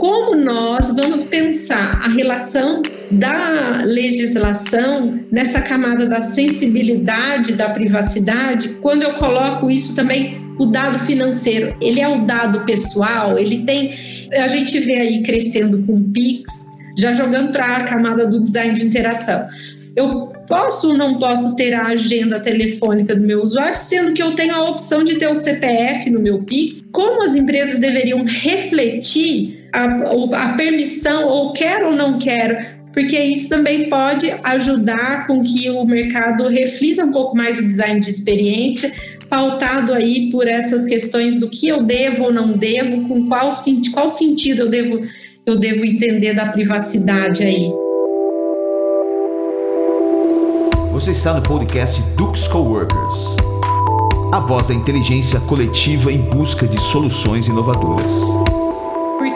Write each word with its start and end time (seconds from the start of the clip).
como 0.00 0.34
nós 0.34 0.90
vamos 0.96 1.24
pensar 1.24 2.00
a 2.02 2.08
relação 2.08 2.80
da 3.10 3.82
legislação 3.84 5.20
nessa 5.30 5.60
camada 5.60 6.06
da 6.06 6.22
sensibilidade 6.22 7.52
da 7.52 7.68
privacidade, 7.68 8.70
quando 8.80 9.02
eu 9.02 9.12
coloco 9.14 9.70
isso 9.70 9.94
também 9.94 10.40
o 10.58 10.64
dado 10.64 11.00
financeiro, 11.00 11.76
ele 11.82 12.00
é 12.00 12.08
o 12.08 12.24
dado 12.24 12.64
pessoal, 12.64 13.38
ele 13.38 13.62
tem 13.64 13.94
a 14.32 14.48
gente 14.48 14.80
vê 14.80 14.96
aí 15.00 15.22
crescendo 15.22 15.84
com 15.84 16.02
Pix, 16.10 16.50
já 16.96 17.12
jogando 17.12 17.52
para 17.52 17.76
a 17.76 17.84
camada 17.84 18.26
do 18.26 18.40
design 18.40 18.72
de 18.72 18.86
interação. 18.86 19.48
Eu 19.94 20.32
posso 20.48 20.92
ou 20.92 20.96
não 20.96 21.18
posso 21.18 21.54
ter 21.56 21.74
a 21.74 21.88
agenda 21.88 22.40
telefônica 22.40 23.14
do 23.14 23.22
meu 23.22 23.42
usuário, 23.42 23.76
sendo 23.76 24.14
que 24.14 24.22
eu 24.22 24.34
tenho 24.34 24.54
a 24.54 24.64
opção 24.70 25.04
de 25.04 25.16
ter 25.16 25.28
o 25.28 25.34
CPF 25.34 26.08
no 26.08 26.20
meu 26.20 26.42
Pix? 26.44 26.82
Como 26.90 27.22
as 27.22 27.36
empresas 27.36 27.78
deveriam 27.78 28.24
refletir 28.24 29.59
a, 29.72 30.50
a 30.50 30.52
permissão, 30.54 31.26
ou 31.26 31.52
quero 31.52 31.88
ou 31.88 31.96
não 31.96 32.18
quero, 32.18 32.56
porque 32.92 33.18
isso 33.18 33.48
também 33.48 33.88
pode 33.88 34.30
ajudar 34.42 35.26
com 35.26 35.42
que 35.42 35.70
o 35.70 35.84
mercado 35.84 36.48
reflita 36.48 37.04
um 37.04 37.12
pouco 37.12 37.36
mais 37.36 37.58
o 37.58 37.62
design 37.62 38.00
de 38.00 38.10
experiência, 38.10 38.92
pautado 39.28 39.92
aí 39.92 40.28
por 40.30 40.48
essas 40.48 40.86
questões 40.86 41.38
do 41.38 41.48
que 41.48 41.68
eu 41.68 41.84
devo 41.84 42.24
ou 42.24 42.32
não 42.32 42.52
devo, 42.52 43.06
com 43.06 43.28
qual, 43.28 43.50
qual 43.92 44.08
sentido 44.08 44.62
eu 44.62 44.68
devo, 44.68 45.06
eu 45.46 45.58
devo 45.58 45.84
entender 45.84 46.34
da 46.34 46.46
privacidade 46.46 47.44
aí. 47.44 47.70
Você 50.92 51.12
está 51.12 51.32
no 51.32 51.42
podcast 51.42 52.02
Dux 52.16 52.48
Coworkers, 52.48 53.36
a 54.32 54.40
voz 54.40 54.66
da 54.66 54.74
inteligência 54.74 55.38
coletiva 55.40 56.12
em 56.12 56.18
busca 56.18 56.66
de 56.66 56.78
soluções 56.78 57.46
inovadoras. 57.46 58.49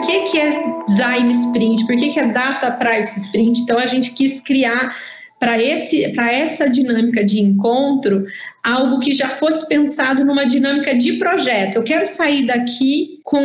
Que, 0.05 0.31
que 0.31 0.39
é 0.39 0.63
design 0.87 1.31
sprint? 1.31 1.85
Por 1.85 1.97
que, 1.97 2.13
que 2.13 2.19
é 2.19 2.27
data 2.27 2.71
privacy 2.71 3.19
sprint? 3.21 3.61
Então 3.61 3.77
a 3.77 3.85
gente 3.85 4.11
quis 4.11 4.39
criar 4.39 4.95
para 5.39 5.61
essa 5.61 6.69
dinâmica 6.69 7.23
de 7.23 7.39
encontro 7.39 8.25
algo 8.63 8.99
que 8.99 9.11
já 9.11 9.29
fosse 9.29 9.67
pensado 9.67 10.25
numa 10.25 10.45
dinâmica 10.45 10.95
de 10.95 11.13
projeto. 11.13 11.75
Eu 11.75 11.83
quero 11.83 12.07
sair 12.07 12.47
daqui 12.47 13.19
com 13.23 13.39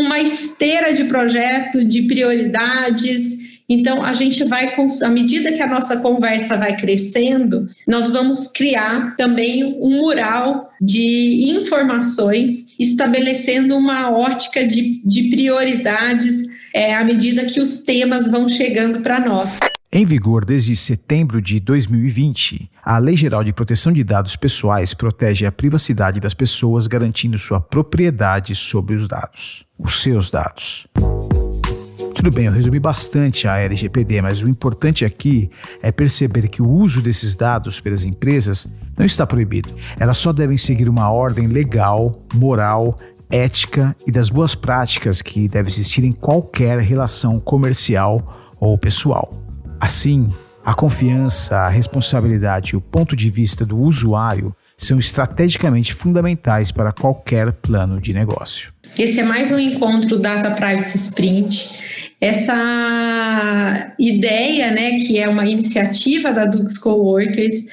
uma 0.00 0.20
esteira 0.20 0.92
de 0.92 1.04
projeto, 1.04 1.84
de 1.84 2.02
prioridades. 2.02 3.43
Então, 3.68 4.04
a 4.04 4.12
gente 4.12 4.44
vai, 4.44 4.74
à 5.02 5.08
medida 5.08 5.52
que 5.52 5.62
a 5.62 5.66
nossa 5.66 5.96
conversa 5.96 6.56
vai 6.56 6.76
crescendo, 6.76 7.66
nós 7.88 8.10
vamos 8.10 8.48
criar 8.48 9.16
também 9.16 9.64
um 9.64 10.02
mural 10.02 10.70
de 10.80 11.46
informações, 11.48 12.66
estabelecendo 12.78 13.74
uma 13.76 14.10
ótica 14.10 14.66
de, 14.66 15.00
de 15.04 15.30
prioridades 15.30 16.44
é, 16.74 16.94
à 16.94 17.04
medida 17.04 17.46
que 17.46 17.60
os 17.60 17.84
temas 17.84 18.30
vão 18.30 18.48
chegando 18.48 19.00
para 19.00 19.20
nós. 19.20 19.58
Em 19.96 20.04
vigor 20.04 20.44
desde 20.44 20.74
setembro 20.74 21.40
de 21.40 21.60
2020, 21.60 22.68
a 22.82 22.98
Lei 22.98 23.16
Geral 23.16 23.44
de 23.44 23.52
Proteção 23.52 23.92
de 23.92 24.02
Dados 24.02 24.34
Pessoais 24.34 24.92
protege 24.92 25.46
a 25.46 25.52
privacidade 25.52 26.18
das 26.18 26.34
pessoas, 26.34 26.88
garantindo 26.88 27.38
sua 27.38 27.60
propriedade 27.60 28.56
sobre 28.56 28.96
os 28.96 29.06
dados, 29.06 29.64
os 29.78 30.02
seus 30.02 30.30
dados. 30.30 30.84
Tudo 32.24 32.36
bem, 32.36 32.46
eu 32.46 32.52
resumi 32.52 32.80
bastante 32.80 33.46
a 33.46 33.58
LGPD, 33.58 34.22
mas 34.22 34.40
o 34.40 34.48
importante 34.48 35.04
aqui 35.04 35.50
é 35.82 35.92
perceber 35.92 36.48
que 36.48 36.62
o 36.62 36.66
uso 36.66 37.02
desses 37.02 37.36
dados 37.36 37.80
pelas 37.80 38.02
empresas 38.02 38.66
não 38.96 39.04
está 39.04 39.26
proibido. 39.26 39.68
Elas 40.00 40.16
só 40.16 40.32
devem 40.32 40.56
seguir 40.56 40.88
uma 40.88 41.10
ordem 41.10 41.46
legal, 41.46 42.24
moral, 42.32 42.96
ética 43.28 43.94
e 44.06 44.10
das 44.10 44.30
boas 44.30 44.54
práticas 44.54 45.20
que 45.20 45.46
deve 45.48 45.68
existir 45.68 46.02
em 46.02 46.12
qualquer 46.12 46.78
relação 46.78 47.38
comercial 47.38 48.54
ou 48.58 48.78
pessoal. 48.78 49.30
Assim, 49.78 50.32
a 50.64 50.72
confiança, 50.72 51.58
a 51.58 51.68
responsabilidade 51.68 52.72
e 52.72 52.76
o 52.76 52.80
ponto 52.80 53.14
de 53.14 53.28
vista 53.28 53.66
do 53.66 53.76
usuário 53.78 54.56
são 54.78 54.98
estrategicamente 54.98 55.92
fundamentais 55.92 56.72
para 56.72 56.90
qualquer 56.90 57.52
plano 57.52 58.00
de 58.00 58.14
negócio. 58.14 58.72
Esse 58.96 59.20
é 59.20 59.24
mais 59.24 59.52
um 59.52 59.58
encontro 59.58 60.18
Data 60.18 60.52
Privacy 60.52 60.96
Sprint. 60.96 61.84
Essa 62.20 63.94
ideia, 63.98 64.70
né, 64.70 65.00
que 65.00 65.18
é 65.18 65.28
uma 65.28 65.46
iniciativa 65.46 66.32
da 66.32 66.46
Dux 66.46 66.78
Coworkers, 66.78 67.66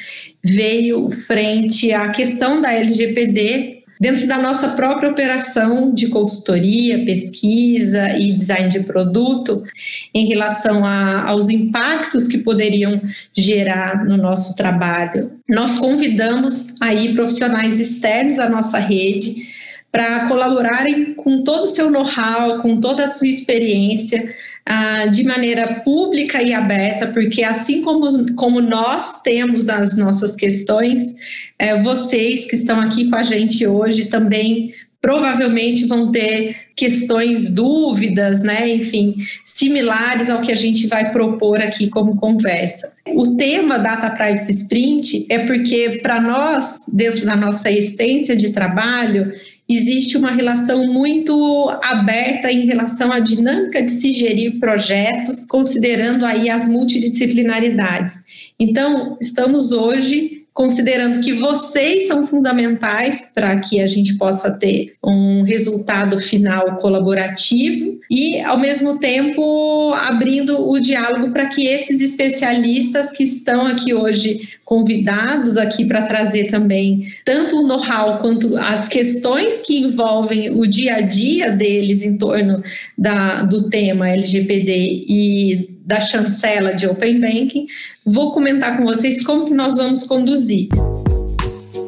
veio 0.44 1.10
frente 1.12 1.94
à 1.94 2.10
questão 2.10 2.62
da 2.62 2.74
LGPD 2.74 3.82
dentro 4.02 4.26
da 4.26 4.40
nossa 4.40 4.70
própria 4.70 5.12
operação 5.12 5.94
de 5.94 6.08
consultoria, 6.08 7.06
pesquisa 7.06 8.18
e 8.18 8.34
design 8.34 8.68
de 8.68 8.80
produto, 8.80 9.64
em 10.12 10.26
relação 10.26 10.84
a, 10.84 11.30
aos 11.30 11.50
impactos 11.50 12.28
que 12.28 12.40
poderiam 12.40 13.00
gerar 13.32 14.04
no 14.04 14.18
nosso 14.18 14.56
trabalho. 14.56 15.34
Nós 15.48 15.78
convidamos 15.78 16.74
aí 16.82 17.14
profissionais 17.14 17.80
externos 17.80 18.40
à 18.40 18.50
nossa 18.50 18.80
rede 18.80 19.51
para 19.92 20.28
colaborarem 20.28 21.14
com 21.14 21.44
todo 21.44 21.66
o 21.66 21.68
seu 21.68 21.92
know-how, 21.92 22.62
com 22.62 22.80
toda 22.80 23.06
a 23.06 23.08
sua 23.08 23.28
experiência, 23.28 24.34
ah, 24.66 25.08
de 25.08 25.24
maneira 25.24 25.82
pública 25.82 26.42
e 26.42 26.54
aberta, 26.54 27.08
porque 27.08 27.44
assim 27.44 27.82
como, 27.82 28.34
como 28.36 28.62
nós 28.62 29.22
temos 29.22 29.68
as 29.68 29.98
nossas 29.98 30.36
questões, 30.36 31.16
é, 31.58 31.82
vocês 31.82 32.46
que 32.46 32.56
estão 32.56 32.80
aqui 32.80 33.10
com 33.10 33.16
a 33.16 33.24
gente 33.24 33.66
hoje 33.66 34.06
também 34.06 34.74
provavelmente 35.02 35.86
vão 35.86 36.12
ter 36.12 36.56
questões, 36.76 37.50
dúvidas, 37.50 38.44
né, 38.44 38.70
enfim, 38.70 39.16
similares 39.44 40.30
ao 40.30 40.42
que 40.42 40.52
a 40.52 40.56
gente 40.56 40.86
vai 40.86 41.12
propor 41.12 41.60
aqui 41.60 41.90
como 41.90 42.16
conversa. 42.16 42.94
O 43.08 43.36
tema 43.36 43.80
Data 43.80 44.12
Privacy 44.12 44.52
Sprint 44.52 45.26
é 45.28 45.40
porque, 45.48 46.00
para 46.04 46.22
nós, 46.22 46.86
dentro 46.94 47.26
da 47.26 47.36
nossa 47.36 47.72
essência 47.72 48.36
de 48.36 48.52
trabalho, 48.52 49.34
existe 49.76 50.18
uma 50.18 50.32
relação 50.32 50.86
muito 50.88 51.70
aberta 51.84 52.52
em 52.52 52.66
relação 52.66 53.12
à 53.12 53.20
dinâmica 53.20 53.82
de 53.82 53.92
se 53.92 54.12
gerir 54.14 54.60
projetos, 54.60 55.46
considerando 55.46 56.26
aí 56.26 56.50
as 56.50 56.68
multidisciplinaridades. 56.68 58.24
Então, 58.60 59.18
estamos 59.22 59.72
hoje 59.72 60.42
considerando 60.54 61.22
que 61.22 61.34
vocês 61.34 62.08
são 62.08 62.28
fundamentais 62.28 63.32
para 63.34 63.60
que 63.60 63.80
a 63.80 63.88
gente 63.88 64.18
possa 64.18 64.52
ter 64.52 64.94
um 65.04 65.44
resultado 65.44 66.20
final 66.20 66.78
colaborativo 66.78 67.91
e, 68.14 68.42
ao 68.42 68.60
mesmo 68.60 69.00
tempo, 69.00 69.94
abrindo 69.94 70.70
o 70.70 70.78
diálogo 70.82 71.32
para 71.32 71.46
que 71.46 71.66
esses 71.66 72.02
especialistas 72.02 73.10
que 73.14 73.24
estão 73.24 73.66
aqui 73.66 73.94
hoje 73.94 74.50
convidados 74.66 75.56
aqui 75.56 75.86
para 75.86 76.02
trazer 76.02 76.52
também 76.52 77.08
tanto 77.24 77.56
o 77.56 77.66
know-how 77.66 78.20
quanto 78.20 78.58
as 78.58 78.90
questões 78.90 79.62
que 79.62 79.80
envolvem 79.80 80.52
o 80.52 80.68
dia 80.68 80.96
a 80.96 81.02
dia 81.02 81.52
deles 81.52 82.04
em 82.04 82.18
torno 82.18 82.62
da, 82.98 83.44
do 83.44 83.70
tema 83.70 84.10
LGPD 84.10 85.06
e 85.08 85.70
da 85.86 86.02
chancela 86.02 86.74
de 86.74 86.88
Open 86.88 87.22
Banking, 87.22 87.66
vou 88.06 88.34
comentar 88.34 88.76
com 88.76 88.84
vocês 88.84 89.24
como 89.24 89.46
que 89.46 89.54
nós 89.54 89.78
vamos 89.78 90.04
conduzir. 90.04 90.68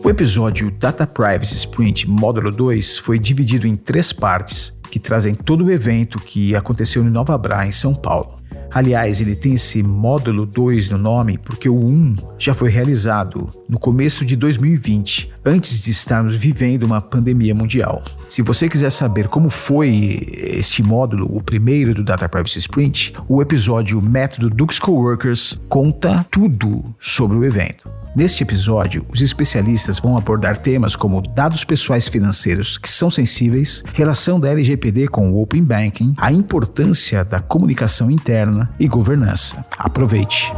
O 0.01 0.09
episódio 0.09 0.71
Data 0.71 1.05
Privacy 1.05 1.55
Sprint 1.55 2.07
Módulo 2.07 2.49
2 2.49 2.97
foi 2.97 3.19
dividido 3.19 3.67
em 3.67 3.75
três 3.75 4.13
partes 4.13 4.73
que 4.93 4.99
trazem 4.99 5.33
todo 5.33 5.65
o 5.65 5.71
evento 5.71 6.19
que 6.19 6.55
aconteceu 6.55 7.03
no 7.03 7.09
Nova 7.09 7.35
Bra, 7.35 7.65
em 7.65 7.71
São 7.71 7.95
Paulo. 7.95 8.37
Aliás, 8.69 9.19
ele 9.19 9.35
tem 9.35 9.55
esse 9.55 9.81
módulo 9.81 10.45
2 10.45 10.91
no 10.91 10.99
nome 10.99 11.35
porque 11.39 11.67
o 11.67 11.83
1 11.83 12.15
já 12.37 12.53
foi 12.53 12.69
realizado 12.69 13.49
no 13.67 13.79
começo 13.79 14.23
de 14.23 14.35
2020, 14.35 15.33
antes 15.43 15.81
de 15.81 15.89
estarmos 15.89 16.35
vivendo 16.35 16.83
uma 16.83 17.01
pandemia 17.01 17.55
mundial. 17.55 18.03
Se 18.29 18.43
você 18.43 18.69
quiser 18.69 18.91
saber 18.91 19.29
como 19.29 19.49
foi 19.49 20.27
este 20.31 20.83
módulo, 20.83 21.25
o 21.35 21.41
primeiro 21.41 21.95
do 21.95 22.03
Data 22.03 22.29
Privacy 22.29 22.59
Sprint, 22.59 23.15
o 23.27 23.41
episódio 23.41 23.99
Método 23.99 24.47
Dux 24.47 24.77
Coworkers 24.77 25.59
conta 25.67 26.23
tudo 26.29 26.83
sobre 26.99 27.35
o 27.35 27.43
evento. 27.43 27.89
Neste 28.15 28.43
episódio, 28.43 29.03
os 29.09 29.21
especialistas 29.21 29.97
vão 29.97 30.15
abordar 30.15 30.59
temas 30.59 30.95
como 30.95 31.19
dados 31.19 31.63
pessoais 31.63 32.07
financeiros 32.07 32.77
que 32.77 32.87
são 32.87 33.09
sensíveis, 33.09 33.83
relação 33.91 34.39
da 34.39 34.51
LGPD 34.51 35.07
com 35.07 35.31
o 35.31 35.41
Open 35.41 35.63
Banking, 35.63 36.13
a 36.17 36.31
importância 36.31 37.25
da 37.25 37.39
comunicação 37.39 38.11
interna 38.11 38.69
e 38.79 38.87
governança. 38.87 39.65
Aproveite! 39.79 40.53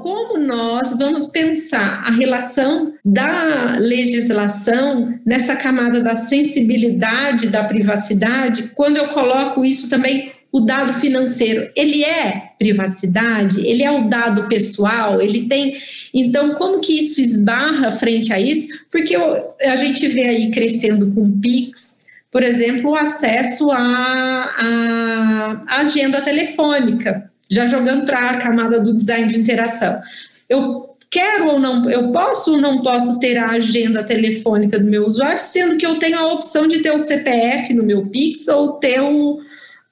Como 0.00 0.38
nós 0.38 0.96
vamos 0.96 1.26
pensar 1.26 2.04
a 2.04 2.12
relação 2.12 2.92
da 3.04 3.74
legislação 3.76 5.18
nessa 5.26 5.56
camada 5.56 6.00
da 6.00 6.14
sensibilidade 6.14 7.48
da 7.48 7.64
privacidade, 7.64 8.70
quando 8.76 8.98
eu 8.98 9.08
coloco 9.08 9.64
isso 9.64 9.90
também 9.90 10.31
o 10.52 10.60
dado 10.60 10.92
financeiro, 11.00 11.70
ele 11.74 12.04
é 12.04 12.50
privacidade, 12.58 13.66
ele 13.66 13.82
é 13.82 13.90
o 13.90 14.08
dado 14.08 14.46
pessoal, 14.48 15.20
ele 15.22 15.46
tem. 15.48 15.78
Então, 16.12 16.54
como 16.56 16.78
que 16.78 17.00
isso 17.00 17.22
esbarra 17.22 17.92
frente 17.92 18.30
a 18.34 18.38
isso? 18.38 18.68
Porque 18.90 19.16
a 19.16 19.76
gente 19.76 20.06
vê 20.08 20.28
aí 20.28 20.50
crescendo 20.50 21.10
com 21.12 21.40
PIX, 21.40 22.02
por 22.30 22.42
exemplo, 22.42 22.90
o 22.90 22.96
acesso 22.96 23.70
à, 23.70 24.54
à 25.66 25.80
agenda 25.80 26.20
telefônica, 26.20 27.30
já 27.48 27.64
jogando 27.64 28.04
para 28.04 28.30
a 28.30 28.36
camada 28.36 28.78
do 28.78 28.94
design 28.94 29.28
de 29.28 29.40
interação. 29.40 30.02
Eu 30.50 30.92
quero 31.10 31.48
ou 31.48 31.58
não, 31.58 31.90
eu 31.90 32.12
posso 32.12 32.52
ou 32.52 32.60
não 32.60 32.82
posso 32.82 33.18
ter 33.18 33.38
a 33.38 33.52
agenda 33.52 34.04
telefônica 34.04 34.78
do 34.78 34.84
meu 34.84 35.06
usuário, 35.06 35.38
sendo 35.38 35.78
que 35.78 35.86
eu 35.86 35.98
tenho 35.98 36.18
a 36.18 36.32
opção 36.32 36.68
de 36.68 36.80
ter 36.80 36.90
o 36.90 36.98
CPF 36.98 37.72
no 37.72 37.84
meu 37.84 38.06
Pix 38.06 38.48
ou 38.48 38.72
ter 38.72 39.00
o, 39.00 39.40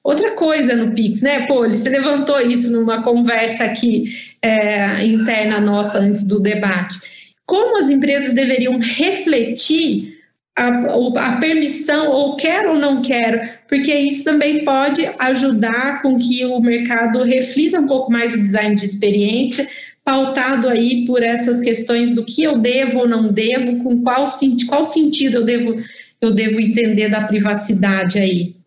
outra 0.03 0.31
coisa 0.31 0.75
no 0.75 0.93
Pix, 0.93 1.21
né? 1.21 1.47
Ele 1.49 1.77
se 1.77 1.89
levantou 1.89 2.39
isso 2.41 2.71
numa 2.71 3.03
conversa 3.03 3.65
aqui 3.65 4.05
é, 4.41 5.05
interna 5.05 5.59
nossa 5.59 5.99
antes 5.99 6.23
do 6.23 6.39
debate. 6.39 6.99
Como 7.45 7.77
as 7.77 7.89
empresas 7.89 8.33
deveriam 8.33 8.79
refletir 8.79 10.21
a, 10.57 10.67
a, 10.67 11.37
permissão, 11.37 12.09
ou 12.09 12.35
quero 12.35 12.71
ou 12.71 12.79
não 12.79 13.01
quero, 13.01 13.49
porque 13.67 13.93
isso 13.93 14.23
também 14.23 14.63
pode 14.65 15.09
ajudar 15.17 16.01
com 16.01 16.17
que 16.17 16.45
o 16.45 16.59
mercado 16.59 17.23
reflita 17.23 17.79
um 17.79 17.87
pouco 17.87 18.11
mais 18.11 18.33
o 18.33 18.41
design 18.41 18.75
de 18.75 18.85
experiência, 18.85 19.67
pautado 20.03 20.67
aí 20.67 21.05
por 21.05 21.23
essas 21.23 21.61
questões 21.61 22.13
do 22.13 22.25
que 22.25 22.43
eu 22.43 22.57
devo 22.57 22.99
ou 22.99 23.07
não 23.07 23.31
devo, 23.31 23.83
com 23.83 24.01
qual, 24.01 24.25
qual 24.67 24.83
sentido 24.83 25.37
eu 25.37 25.45
devo, 25.45 25.81
eu 26.19 26.33
devo 26.33 26.59
entender 26.59 27.09
da 27.09 27.21
privacidade 27.21 28.19
aí. 28.19 28.60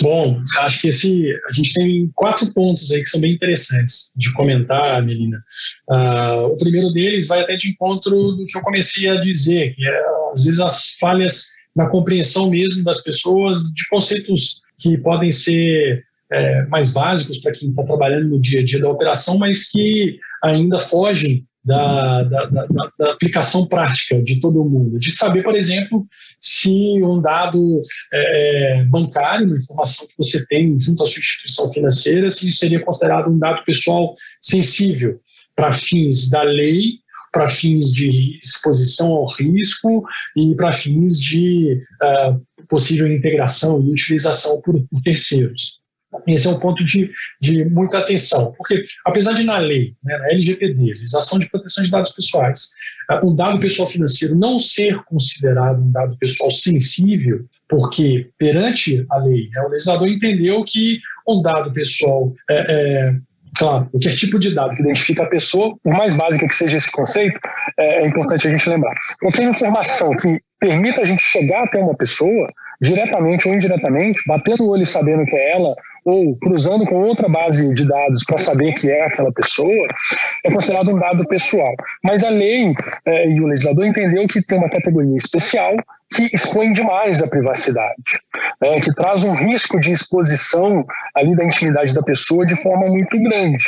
Bom, 0.00 0.40
acho 0.58 0.80
que 0.80 0.88
esse, 0.88 1.32
a 1.48 1.52
gente 1.52 1.72
tem 1.74 2.10
quatro 2.14 2.52
pontos 2.52 2.90
aí 2.92 3.00
que 3.00 3.06
são 3.06 3.20
bem 3.20 3.34
interessantes 3.34 4.12
de 4.16 4.32
comentar, 4.34 5.04
Melina. 5.04 5.42
Uh, 5.90 6.46
o 6.52 6.56
primeiro 6.56 6.92
deles 6.92 7.26
vai 7.26 7.40
até 7.40 7.56
de 7.56 7.70
encontro 7.70 8.10
do 8.10 8.46
que 8.46 8.56
eu 8.56 8.62
comecei 8.62 9.08
a 9.08 9.20
dizer, 9.20 9.74
que 9.74 9.86
é, 9.86 10.02
às 10.32 10.44
vezes 10.44 10.60
as 10.60 10.92
falhas 11.00 11.46
na 11.74 11.88
compreensão 11.88 12.48
mesmo 12.50 12.84
das 12.84 13.02
pessoas 13.02 13.72
de 13.74 13.88
conceitos 13.88 14.60
que 14.78 14.96
podem 14.98 15.30
ser 15.30 16.04
é, 16.32 16.66
mais 16.66 16.92
básicos 16.92 17.38
para 17.40 17.52
quem 17.52 17.70
está 17.70 17.82
trabalhando 17.84 18.28
no 18.28 18.40
dia 18.40 18.60
a 18.60 18.64
dia 18.64 18.80
da 18.80 18.90
operação, 18.90 19.38
mas 19.38 19.68
que 19.70 20.18
ainda 20.42 20.78
fogem 20.78 21.44
da, 21.66 22.22
da, 22.22 22.44
da, 22.44 22.66
da, 22.96 23.10
aplicação 23.10 23.66
prática 23.66 24.22
de 24.22 24.38
todo 24.38 24.64
mundo. 24.64 25.00
De 25.00 25.10
saber, 25.10 25.42
por 25.42 25.56
exemplo, 25.56 26.06
se 26.38 26.70
um 27.02 27.20
dado 27.20 27.82
é, 28.12 28.78
é, 28.78 28.84
bancário, 28.84 29.48
uma 29.48 29.56
informação 29.56 30.06
que 30.06 30.14
você 30.16 30.46
tem 30.46 30.78
junto 30.78 31.02
à 31.02 31.06
sua 31.06 31.18
instituição 31.18 31.72
financeira, 31.72 32.30
se 32.30 32.48
isso 32.48 32.58
seria 32.58 32.84
considerado 32.84 33.28
um 33.28 33.38
dado 33.38 33.64
pessoal 33.64 34.14
sensível 34.40 35.18
para 35.56 35.72
fins 35.72 36.30
da 36.30 36.42
lei, 36.42 37.00
para 37.32 37.48
fins 37.48 37.92
de 37.92 38.38
exposição 38.40 39.10
ao 39.10 39.34
risco 39.34 40.04
e 40.36 40.54
para 40.54 40.70
fins 40.70 41.20
de 41.20 41.80
uh, 42.00 42.64
possível 42.68 43.12
integração 43.12 43.82
e 43.82 43.90
utilização 43.90 44.60
por, 44.62 44.80
por 44.88 45.02
terceiros. 45.02 45.80
Esse 46.26 46.46
é 46.46 46.50
um 46.50 46.58
ponto 46.58 46.84
de, 46.84 47.10
de 47.40 47.64
muita 47.64 47.98
atenção, 47.98 48.52
porque 48.56 48.84
apesar 49.04 49.32
de 49.32 49.44
na 49.44 49.58
lei, 49.58 49.94
né, 50.04 50.16
na 50.18 50.30
LGPD, 50.30 50.94
legislação 50.94 51.38
de 51.38 51.48
proteção 51.48 51.84
de 51.84 51.90
dados 51.90 52.12
pessoais, 52.12 52.70
um 53.22 53.34
dado 53.34 53.60
pessoal 53.60 53.88
financeiro 53.88 54.34
não 54.34 54.58
ser 54.58 55.02
considerado 55.04 55.80
um 55.80 55.90
dado 55.90 56.16
pessoal 56.18 56.50
sensível, 56.50 57.44
porque 57.68 58.30
perante 58.38 59.04
a 59.10 59.18
lei, 59.18 59.48
né, 59.52 59.62
o 59.62 59.68
legislador 59.68 60.08
entendeu 60.08 60.64
que 60.64 61.00
um 61.28 61.42
dado 61.42 61.72
pessoal 61.72 62.32
é, 62.50 62.54
é, 62.54 63.16
Claro, 63.58 63.88
qualquer 63.90 64.14
tipo 64.14 64.38
de 64.38 64.54
dado 64.54 64.76
que 64.76 64.82
identifica 64.82 65.22
a 65.22 65.26
pessoa, 65.26 65.74
por 65.82 65.92
mais 65.94 66.16
básica 66.16 66.46
que 66.46 66.54
seja 66.54 66.76
esse 66.76 66.92
conceito, 66.92 67.38
é, 67.78 68.02
é 68.02 68.06
importante 68.06 68.46
a 68.46 68.50
gente 68.50 68.68
lembrar. 68.68 68.94
Qualquer 69.18 69.48
informação 69.48 70.10
que 70.16 70.40
permita 70.60 71.00
a 71.00 71.04
gente 71.04 71.22
chegar 71.22 71.64
até 71.64 71.78
uma 71.78 71.96
pessoa, 71.96 72.52
diretamente 72.80 73.48
ou 73.48 73.54
indiretamente, 73.54 74.20
batendo 74.26 74.64
o 74.64 74.70
olho 74.70 74.84
sabendo 74.84 75.24
que 75.24 75.34
é 75.34 75.52
ela, 75.52 75.74
ou 76.06 76.36
cruzando 76.36 76.86
com 76.86 77.02
outra 77.02 77.28
base 77.28 77.74
de 77.74 77.84
dados 77.84 78.24
para 78.24 78.38
saber 78.38 78.74
que 78.74 78.88
é 78.88 79.06
aquela 79.06 79.32
pessoa, 79.32 79.88
é 80.44 80.52
considerado 80.52 80.94
um 80.94 80.98
dado 80.98 81.26
pessoal. 81.26 81.74
Mas 82.02 82.22
a 82.22 82.30
lei 82.30 82.72
é, 83.04 83.28
e 83.28 83.40
o 83.40 83.46
legislador 83.46 83.84
entendeu 83.84 84.24
que 84.28 84.40
tem 84.40 84.56
uma 84.56 84.70
categoria 84.70 85.16
especial 85.16 85.74
que 86.14 86.30
expõe 86.32 86.72
demais 86.72 87.20
a 87.20 87.26
privacidade, 87.26 88.20
né, 88.60 88.78
que 88.78 88.94
traz 88.94 89.24
um 89.24 89.34
risco 89.34 89.80
de 89.80 89.92
exposição 89.92 90.86
ali 91.16 91.34
da 91.34 91.44
intimidade 91.44 91.92
da 91.92 92.02
pessoa 92.02 92.46
de 92.46 92.54
forma 92.62 92.86
muito 92.86 93.20
grande. 93.20 93.64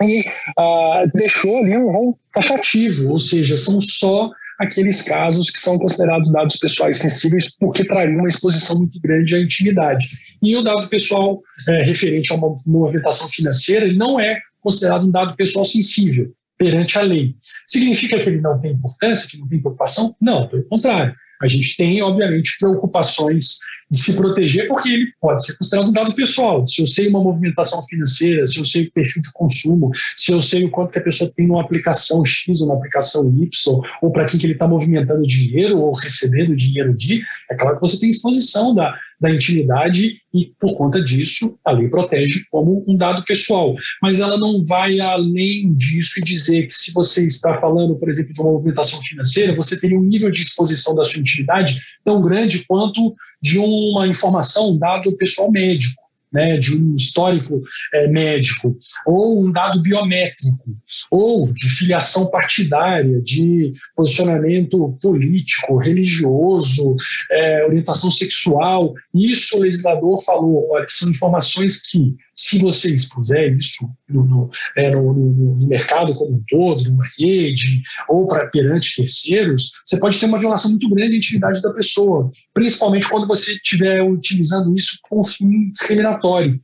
E 0.00 0.24
ah, 0.56 1.04
deixou 1.12 1.58
ali 1.58 1.76
um 1.76 1.90
rol 1.90 2.16
taxativo, 2.32 3.10
ou 3.10 3.18
seja, 3.18 3.56
são 3.56 3.80
só 3.80 4.30
aqueles 4.62 5.02
casos 5.02 5.50
que 5.50 5.58
são 5.58 5.78
considerados 5.78 6.30
dados 6.32 6.56
pessoais 6.56 6.98
sensíveis 6.98 7.50
porque 7.58 7.84
trariam 7.84 8.18
uma 8.18 8.28
exposição 8.28 8.78
muito 8.78 9.00
grande 9.00 9.34
à 9.34 9.40
intimidade. 9.40 10.06
E 10.42 10.56
o 10.56 10.62
dado 10.62 10.88
pessoal 10.88 11.40
é, 11.68 11.82
referente 11.82 12.32
a 12.32 12.36
uma 12.36 12.54
movimentação 12.66 13.28
financeira 13.28 13.84
ele 13.84 13.96
não 13.96 14.18
é 14.18 14.38
considerado 14.60 15.06
um 15.06 15.10
dado 15.10 15.34
pessoal 15.36 15.64
sensível 15.64 16.32
perante 16.56 16.96
a 16.96 17.02
lei. 17.02 17.34
Significa 17.66 18.20
que 18.20 18.28
ele 18.28 18.40
não 18.40 18.58
tem 18.60 18.72
importância, 18.72 19.28
que 19.28 19.36
não 19.36 19.48
tem 19.48 19.60
preocupação? 19.60 20.14
Não, 20.20 20.46
pelo 20.48 20.64
contrário. 20.64 21.14
A 21.42 21.48
gente 21.48 21.76
tem, 21.76 22.02
obviamente, 22.02 22.56
preocupações 22.58 23.58
de 23.92 23.98
se 23.98 24.16
proteger, 24.16 24.68
porque 24.68 24.88
ele 24.88 25.12
pode 25.20 25.44
ser 25.44 25.56
considerado 25.58 25.88
um 25.88 25.92
dado 25.92 26.14
pessoal. 26.14 26.66
Se 26.66 26.80
eu 26.80 26.86
sei 26.86 27.08
uma 27.08 27.22
movimentação 27.22 27.84
financeira, 27.84 28.46
se 28.46 28.58
eu 28.58 28.64
sei 28.64 28.86
o 28.86 28.90
perfil 28.90 29.20
de 29.20 29.30
consumo, 29.34 29.90
se 30.16 30.32
eu 30.32 30.40
sei 30.40 30.64
o 30.64 30.70
quanto 30.70 30.92
que 30.92 30.98
a 30.98 31.02
pessoa 31.02 31.30
tem 31.36 31.46
numa 31.46 31.60
aplicação 31.60 32.24
X 32.24 32.60
ou 32.62 32.68
na 32.68 32.74
aplicação 32.74 33.30
Y, 33.38 33.80
ou 34.00 34.10
para 34.10 34.24
quem 34.24 34.40
que 34.40 34.46
ele 34.46 34.54
está 34.54 34.66
movimentando 34.66 35.26
dinheiro 35.26 35.78
ou 35.78 35.92
recebendo 35.92 36.56
dinheiro 36.56 36.96
de, 36.96 37.22
é 37.50 37.54
claro 37.54 37.76
que 37.76 37.82
você 37.82 38.00
tem 38.00 38.08
exposição 38.08 38.74
da, 38.74 38.98
da 39.22 39.30
intimidade 39.30 40.16
e, 40.34 40.52
por 40.58 40.74
conta 40.74 41.02
disso, 41.02 41.56
a 41.64 41.70
lei 41.70 41.88
protege 41.88 42.44
como 42.50 42.84
um 42.88 42.96
dado 42.96 43.24
pessoal. 43.24 43.74
Mas 44.02 44.18
ela 44.18 44.36
não 44.36 44.64
vai 44.64 44.98
além 44.98 45.72
disso 45.74 46.18
e 46.18 46.24
dizer 46.24 46.66
que 46.66 46.74
se 46.74 46.92
você 46.92 47.24
está 47.24 47.60
falando, 47.60 47.94
por 47.94 48.10
exemplo, 48.10 48.32
de 48.32 48.40
uma 48.42 48.50
movimentação 48.50 49.00
financeira, 49.00 49.54
você 49.54 49.78
teria 49.78 49.96
um 49.96 50.02
nível 50.02 50.28
de 50.28 50.42
exposição 50.42 50.96
da 50.96 51.04
sua 51.04 51.20
intimidade 51.20 51.80
tão 52.04 52.20
grande 52.20 52.64
quanto 52.66 53.14
de 53.40 53.58
uma 53.58 54.08
informação, 54.08 54.72
um 54.72 54.78
dado 54.78 55.16
pessoal 55.16 55.50
médico. 55.50 56.01
Né, 56.32 56.56
de 56.56 56.74
um 56.74 56.96
histórico 56.96 57.60
é, 57.92 58.08
médico, 58.08 58.74
ou 59.06 59.44
um 59.44 59.52
dado 59.52 59.82
biométrico, 59.82 60.64
ou 61.10 61.52
de 61.52 61.68
filiação 61.68 62.30
partidária, 62.30 63.20
de 63.20 63.72
posicionamento 63.94 64.96
político, 65.02 65.76
religioso, 65.76 66.96
é, 67.30 67.66
orientação 67.66 68.10
sexual. 68.10 68.94
Isso 69.14 69.58
o 69.58 69.60
legislador 69.60 70.24
falou: 70.24 70.70
olha, 70.70 70.86
são 70.88 71.10
informações 71.10 71.82
que 71.82 72.16
se 72.34 72.58
você 72.58 72.94
expuser 72.94 73.54
isso 73.56 73.88
no, 74.08 74.24
no, 74.24 74.50
é, 74.76 74.90
no, 74.90 75.12
no, 75.12 75.66
mercado 75.66 76.14
como 76.14 76.36
um 76.36 76.42
todo, 76.48 76.84
numa 76.84 77.04
rede, 77.18 77.82
ou 78.08 78.26
para 78.26 78.46
perante 78.46 78.96
terceiros, 78.96 79.72
você 79.84 79.98
pode 79.98 80.18
ter 80.18 80.26
uma 80.26 80.38
violação 80.38 80.70
muito 80.70 80.88
grande 80.88 81.10
da 81.10 81.16
intimidade 81.16 81.62
da 81.62 81.72
pessoa, 81.72 82.30
principalmente 82.54 83.08
quando 83.08 83.26
você 83.26 83.52
estiver 83.52 84.02
utilizando 84.02 84.76
isso 84.76 84.98
com 85.08 85.22
fim 85.24 85.70
discriminatório. 85.70 86.60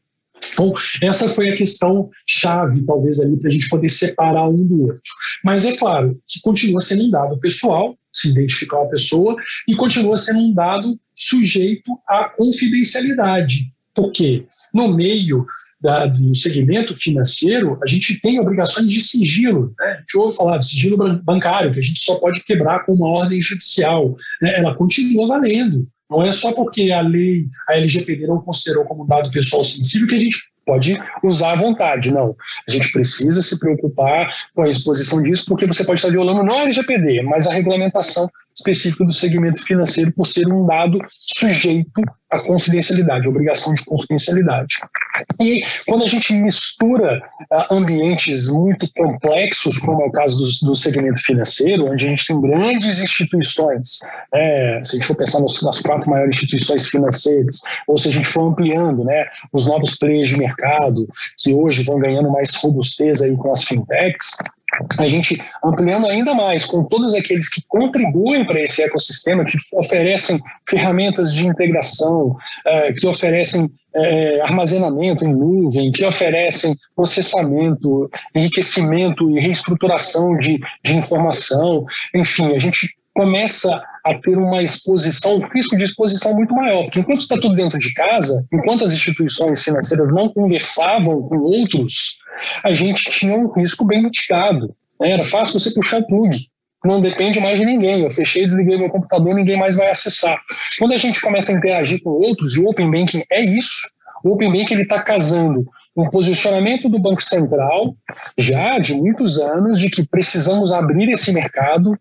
Então, 0.52 0.72
essa 1.02 1.28
foi 1.28 1.50
a 1.50 1.56
questão 1.56 2.10
chave, 2.26 2.84
talvez, 2.84 3.20
ali, 3.20 3.36
para 3.36 3.48
a 3.48 3.52
gente 3.52 3.68
poder 3.68 3.88
separar 3.88 4.48
um 4.48 4.66
do 4.66 4.82
outro. 4.82 5.02
Mas 5.44 5.64
é 5.64 5.76
claro 5.76 6.18
que 6.26 6.40
continua 6.40 6.80
sendo 6.80 7.04
um 7.04 7.10
dado 7.10 7.38
pessoal, 7.38 7.96
se 8.12 8.30
identificar 8.30 8.78
uma 8.80 8.90
pessoa, 8.90 9.36
e 9.66 9.74
continua 9.74 10.16
sendo 10.16 10.38
um 10.38 10.54
dado 10.54 10.98
sujeito 11.14 11.92
à 12.08 12.28
confidencialidade. 12.28 13.72
Por 13.98 14.12
quê? 14.12 14.44
No 14.72 14.94
meio 14.94 15.44
da, 15.80 16.06
do 16.06 16.32
segmento 16.32 16.96
financeiro, 16.96 17.76
a 17.82 17.86
gente 17.88 18.20
tem 18.20 18.38
obrigações 18.38 18.88
de 18.88 19.00
sigilo. 19.00 19.74
Né? 19.76 19.86
A 19.86 20.00
gente 20.00 20.16
ouve 20.16 20.36
falar 20.36 20.58
de 20.58 20.68
sigilo 20.68 21.20
bancário, 21.24 21.72
que 21.72 21.80
a 21.80 21.82
gente 21.82 21.98
só 21.98 22.14
pode 22.14 22.44
quebrar 22.44 22.86
com 22.86 22.92
uma 22.92 23.08
ordem 23.08 23.40
judicial. 23.40 24.16
Né? 24.40 24.54
Ela 24.54 24.76
continua 24.76 25.26
valendo. 25.26 25.84
Não 26.08 26.22
é 26.22 26.30
só 26.30 26.52
porque 26.52 26.92
a 26.92 27.00
lei, 27.00 27.48
a 27.68 27.74
LGPD 27.74 28.24
não 28.28 28.40
considerou 28.40 28.84
como 28.84 29.04
dado 29.04 29.32
pessoal 29.32 29.64
sensível 29.64 30.06
que 30.06 30.14
a 30.14 30.20
gente 30.20 30.38
pode 30.64 30.96
usar 31.24 31.54
à 31.54 31.56
vontade. 31.56 32.12
Não. 32.12 32.36
A 32.68 32.70
gente 32.70 32.92
precisa 32.92 33.42
se 33.42 33.58
preocupar 33.58 34.32
com 34.54 34.62
a 34.62 34.68
exposição 34.68 35.20
disso, 35.20 35.44
porque 35.48 35.66
você 35.66 35.82
pode 35.82 35.98
estar 35.98 36.12
violando 36.12 36.44
não 36.44 36.60
a 36.60 36.62
LGPD, 36.62 37.22
mas 37.22 37.48
a 37.48 37.52
regulamentação 37.52 38.30
específica 38.58 39.04
do 39.04 39.12
segmento 39.12 39.64
financeiro 39.64 40.12
por 40.12 40.26
ser 40.26 40.46
um 40.48 40.66
dado 40.66 40.98
sujeito 41.08 42.02
à 42.30 42.40
confidencialidade, 42.40 43.26
obrigação 43.26 43.72
de 43.72 43.84
confidencialidade. 43.84 44.76
E 45.40 45.62
quando 45.86 46.04
a 46.04 46.06
gente 46.06 46.32
mistura 46.34 47.22
uh, 47.50 47.74
ambientes 47.74 48.48
muito 48.48 48.88
complexos, 48.94 49.78
como 49.78 50.02
é 50.02 50.06
o 50.06 50.12
caso 50.12 50.36
do, 50.36 50.66
do, 50.66 50.74
segmento 50.74 51.20
financeiro, 51.22 51.86
onde 51.86 52.06
a 52.06 52.08
gente 52.10 52.26
tem 52.26 52.40
grandes 52.40 52.98
instituições, 52.98 54.00
né, 54.32 54.84
se 54.84 54.96
a 54.96 54.98
gente 54.98 55.06
for 55.06 55.16
pensar 55.16 55.40
nos, 55.40 55.62
nas 55.62 55.80
quatro 55.80 56.10
maiores 56.10 56.36
instituições 56.36 56.86
financeiras, 56.88 57.60
ou 57.86 57.96
se 57.96 58.08
a 58.08 58.12
gente 58.12 58.28
for 58.28 58.50
ampliando 58.50 59.04
né, 59.04 59.24
os 59.52 59.66
novos 59.66 59.96
players 59.96 60.28
de 60.28 60.36
mercado, 60.36 61.08
que 61.38 61.54
hoje 61.54 61.82
vão 61.82 61.98
ganhando 61.98 62.30
mais 62.30 62.54
robustez 62.56 63.22
aí 63.22 63.34
com 63.36 63.50
as 63.52 63.64
fintechs, 63.64 64.36
a 64.98 65.08
gente 65.08 65.40
ampliando 65.64 66.06
ainda 66.06 66.34
mais 66.34 66.64
com 66.64 66.84
todos 66.84 67.14
aqueles 67.14 67.48
que 67.48 67.62
contribuem 67.68 68.44
para 68.44 68.60
esse 68.60 68.82
ecossistema, 68.82 69.44
que 69.44 69.58
oferecem 69.74 70.40
ferramentas 70.68 71.32
de 71.32 71.46
integração, 71.46 72.28
uh, 72.28 72.94
que 72.96 73.06
oferecem 73.06 73.64
uh, 73.64 74.42
armazenamento 74.42 75.24
em 75.24 75.32
nuvem, 75.32 75.92
que 75.92 76.04
oferecem 76.04 76.76
processamento, 76.94 78.10
enriquecimento 78.34 79.30
e 79.30 79.40
reestruturação 79.40 80.36
de, 80.36 80.58
de 80.84 80.96
informação. 80.96 81.84
Enfim, 82.14 82.54
a 82.54 82.58
gente 82.58 82.88
começa 83.14 83.82
a 84.10 84.18
ter 84.18 84.36
uma 84.36 84.62
exposição, 84.62 85.36
um 85.36 85.48
risco 85.48 85.76
de 85.76 85.84
exposição 85.84 86.34
muito 86.34 86.54
maior, 86.54 86.84
porque 86.84 87.00
enquanto 87.00 87.20
está 87.20 87.38
tudo 87.38 87.54
dentro 87.54 87.78
de 87.78 87.92
casa, 87.94 88.46
enquanto 88.52 88.84
as 88.84 88.92
instituições 88.92 89.62
financeiras 89.62 90.12
não 90.12 90.28
conversavam 90.28 91.22
com 91.22 91.36
outros, 91.38 92.18
a 92.64 92.72
gente 92.74 93.10
tinha 93.10 93.36
um 93.36 93.52
risco 93.52 93.86
bem 93.86 94.02
mitigado. 94.02 94.74
Né? 95.00 95.10
Era 95.10 95.24
fácil 95.24 95.58
você 95.58 95.72
puxar 95.72 96.02
plug, 96.02 96.38
não 96.84 97.00
depende 97.00 97.40
mais 97.40 97.58
de 97.58 97.66
ninguém. 97.66 98.02
Eu 98.02 98.10
fechei, 98.10 98.46
desliguei 98.46 98.78
meu 98.78 98.88
computador, 98.88 99.34
ninguém 99.34 99.58
mais 99.58 99.76
vai 99.76 99.90
acessar. 99.90 100.38
Quando 100.78 100.94
a 100.94 100.98
gente 100.98 101.20
começa 101.20 101.52
a 101.52 101.54
interagir 101.54 102.02
com 102.02 102.10
outros, 102.10 102.54
e 102.54 102.60
o 102.60 102.68
Open 102.68 102.90
Banking 102.90 103.22
é 103.30 103.40
isso, 103.40 103.88
o 104.24 104.32
Open 104.32 104.52
Banking 104.52 104.80
está 104.80 105.02
casando 105.02 105.66
um 105.96 106.08
posicionamento 106.08 106.88
do 106.88 106.98
Banco 106.98 107.20
Central, 107.20 107.96
já 108.36 108.78
de 108.78 108.94
muitos 108.94 109.38
anos, 109.38 109.78
de 109.80 109.90
que 109.90 110.06
precisamos 110.06 110.72
abrir 110.72 111.10
esse 111.10 111.32
mercado, 111.32 111.98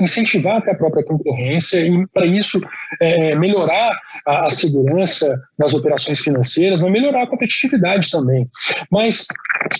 incentivar 0.00 0.58
até 0.58 0.72
a 0.72 0.76
própria 0.76 1.04
concorrência 1.04 1.80
e, 1.80 2.06
para 2.08 2.26
isso, 2.26 2.60
é, 3.00 3.34
melhorar 3.34 3.98
a, 4.26 4.46
a, 4.46 4.50
segurança 4.50 5.40
nas 5.58 5.74
operações 5.74 6.20
financeiras, 6.20 6.80
mas 6.80 6.92
melhorar 6.92 7.22
a 7.22 7.26
competitividade 7.26 8.10
também. 8.10 8.48
Mas 8.90 9.26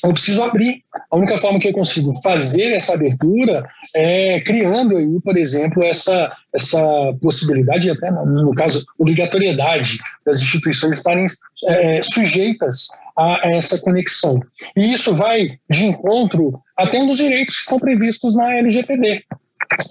eu 0.05 0.13
preciso 0.13 0.43
abrir. 0.43 0.83
A 1.11 1.17
única 1.17 1.39
forma 1.39 1.61
que 1.61 1.69
eu 1.69 1.73
consigo 1.73 2.13
fazer 2.21 2.73
essa 2.73 2.95
abertura 2.95 3.65
é 3.95 4.41
criando 4.41 4.97
aí, 4.97 5.21
por 5.23 5.37
exemplo, 5.37 5.85
essa, 5.85 6.33
essa 6.53 6.83
possibilidade, 7.21 7.91
até 7.91 8.11
no 8.11 8.55
caso, 8.55 8.85
obrigatoriedade 8.99 9.99
das 10.27 10.39
instituições 10.39 10.97
estarem 10.97 11.27
é, 11.69 12.01
sujeitas 12.03 12.89
a 13.17 13.41
essa 13.45 13.79
conexão. 13.81 14.41
E 14.77 14.93
isso 14.93 15.15
vai 15.15 15.59
de 15.69 15.85
encontro 15.85 16.61
até 16.77 16.99
um 16.99 17.07
dos 17.07 17.19
direitos 17.19 17.55
que 17.55 17.63
estão 17.63 17.79
previstos 17.79 18.35
na 18.35 18.57
LGPD. 18.57 19.25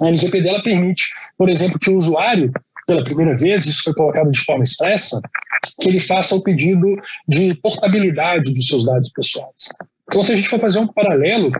A 0.01 0.07
LGPD 0.07 0.49
ela 0.49 0.63
permite, 0.63 1.03
por 1.37 1.49
exemplo, 1.49 1.79
que 1.79 1.89
o 1.89 1.97
usuário, 1.97 2.51
pela 2.85 3.03
primeira 3.03 3.35
vez, 3.35 3.65
isso 3.65 3.83
foi 3.83 3.93
colocado 3.93 4.31
de 4.31 4.43
forma 4.43 4.63
expressa, 4.63 5.21
que 5.79 5.89
ele 5.89 5.99
faça 5.99 6.35
o 6.35 6.43
pedido 6.43 6.95
de 7.27 7.53
portabilidade 7.55 8.53
dos 8.53 8.67
seus 8.67 8.85
dados 8.85 9.09
pessoais. 9.13 9.69
Então, 10.07 10.23
se 10.23 10.31
a 10.31 10.35
gente 10.35 10.49
for 10.49 10.59
fazer 10.59 10.79
um 10.79 10.87
paralelo 10.87 11.51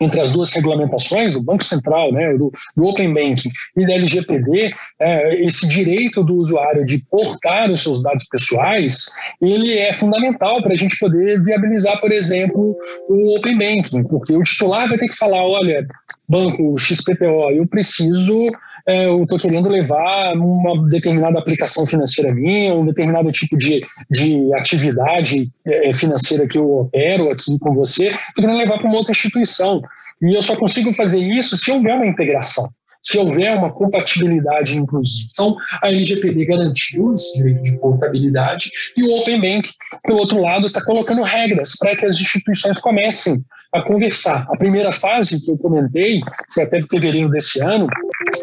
entre 0.00 0.20
as 0.20 0.32
duas 0.32 0.52
regulamentações, 0.52 1.34
do 1.34 1.42
Banco 1.42 1.64
Central, 1.64 2.12
né, 2.12 2.32
do, 2.34 2.50
do 2.76 2.84
Open 2.84 3.12
Banking 3.12 3.50
e 3.76 3.86
da 3.86 3.94
LGPD, 3.94 4.72
é, 5.00 5.44
esse 5.44 5.66
direito 5.68 6.22
do 6.22 6.36
usuário 6.36 6.84
de 6.84 6.98
portar 7.10 7.70
os 7.70 7.82
seus 7.82 8.02
dados 8.02 8.26
pessoais, 8.30 9.06
ele 9.40 9.76
é 9.78 9.92
fundamental 9.92 10.62
para 10.62 10.72
a 10.72 10.76
gente 10.76 10.98
poder 10.98 11.42
viabilizar, 11.42 12.00
por 12.00 12.12
exemplo, 12.12 12.76
o 13.08 13.36
Open 13.36 13.58
Banking, 13.58 14.04
porque 14.04 14.36
o 14.36 14.42
titular 14.42 14.88
vai 14.88 14.98
ter 14.98 15.08
que 15.08 15.16
falar, 15.16 15.42
olha, 15.44 15.86
banco 16.28 16.76
XPTO, 16.78 17.50
eu 17.50 17.66
preciso 17.66 18.50
é, 18.86 19.06
eu 19.06 19.22
estou 19.22 19.38
querendo 19.38 19.68
levar 19.68 20.34
uma 20.34 20.88
determinada 20.88 21.38
aplicação 21.38 21.86
financeira 21.86 22.34
minha, 22.34 22.74
um 22.74 22.84
determinado 22.84 23.30
tipo 23.32 23.56
de, 23.56 23.82
de 24.10 24.52
atividade 24.54 25.50
é, 25.66 25.92
financeira 25.92 26.46
que 26.46 26.58
eu 26.58 26.80
opero 26.80 27.30
aqui 27.30 27.58
com 27.58 27.72
você, 27.72 28.08
estou 28.08 28.42
querendo 28.42 28.58
levar 28.58 28.78
para 28.78 28.86
uma 28.86 28.98
outra 28.98 29.12
instituição. 29.12 29.80
E 30.22 30.34
eu 30.34 30.42
só 30.42 30.56
consigo 30.56 30.92
fazer 30.94 31.18
isso 31.18 31.56
se 31.56 31.70
houver 31.70 31.94
uma 31.94 32.06
integração 32.06 32.68
se 33.04 33.18
houver 33.18 33.54
uma 33.54 33.70
compatibilidade, 33.70 34.78
inclusive. 34.78 35.28
Então, 35.30 35.54
a 35.82 35.88
LGPD 35.88 36.46
garantiu 36.46 37.12
esse 37.12 37.36
direito 37.36 37.62
de 37.62 37.78
portabilidade 37.78 38.70
e 38.96 39.02
o 39.02 39.20
Open 39.20 39.40
Bank, 39.40 39.70
pelo 40.06 40.20
outro 40.20 40.40
lado, 40.40 40.68
está 40.68 40.82
colocando 40.82 41.20
regras 41.20 41.76
para 41.78 41.94
que 41.94 42.06
as 42.06 42.16
instituições 42.16 42.80
comecem 42.80 43.44
a 43.74 43.82
conversar. 43.82 44.46
A 44.48 44.56
primeira 44.56 44.92
fase 44.92 45.44
que 45.44 45.50
eu 45.50 45.58
comentei, 45.58 46.20
foi 46.54 46.62
até 46.62 46.80
fevereiro 46.80 47.28
desse 47.28 47.60
ano, 47.60 47.88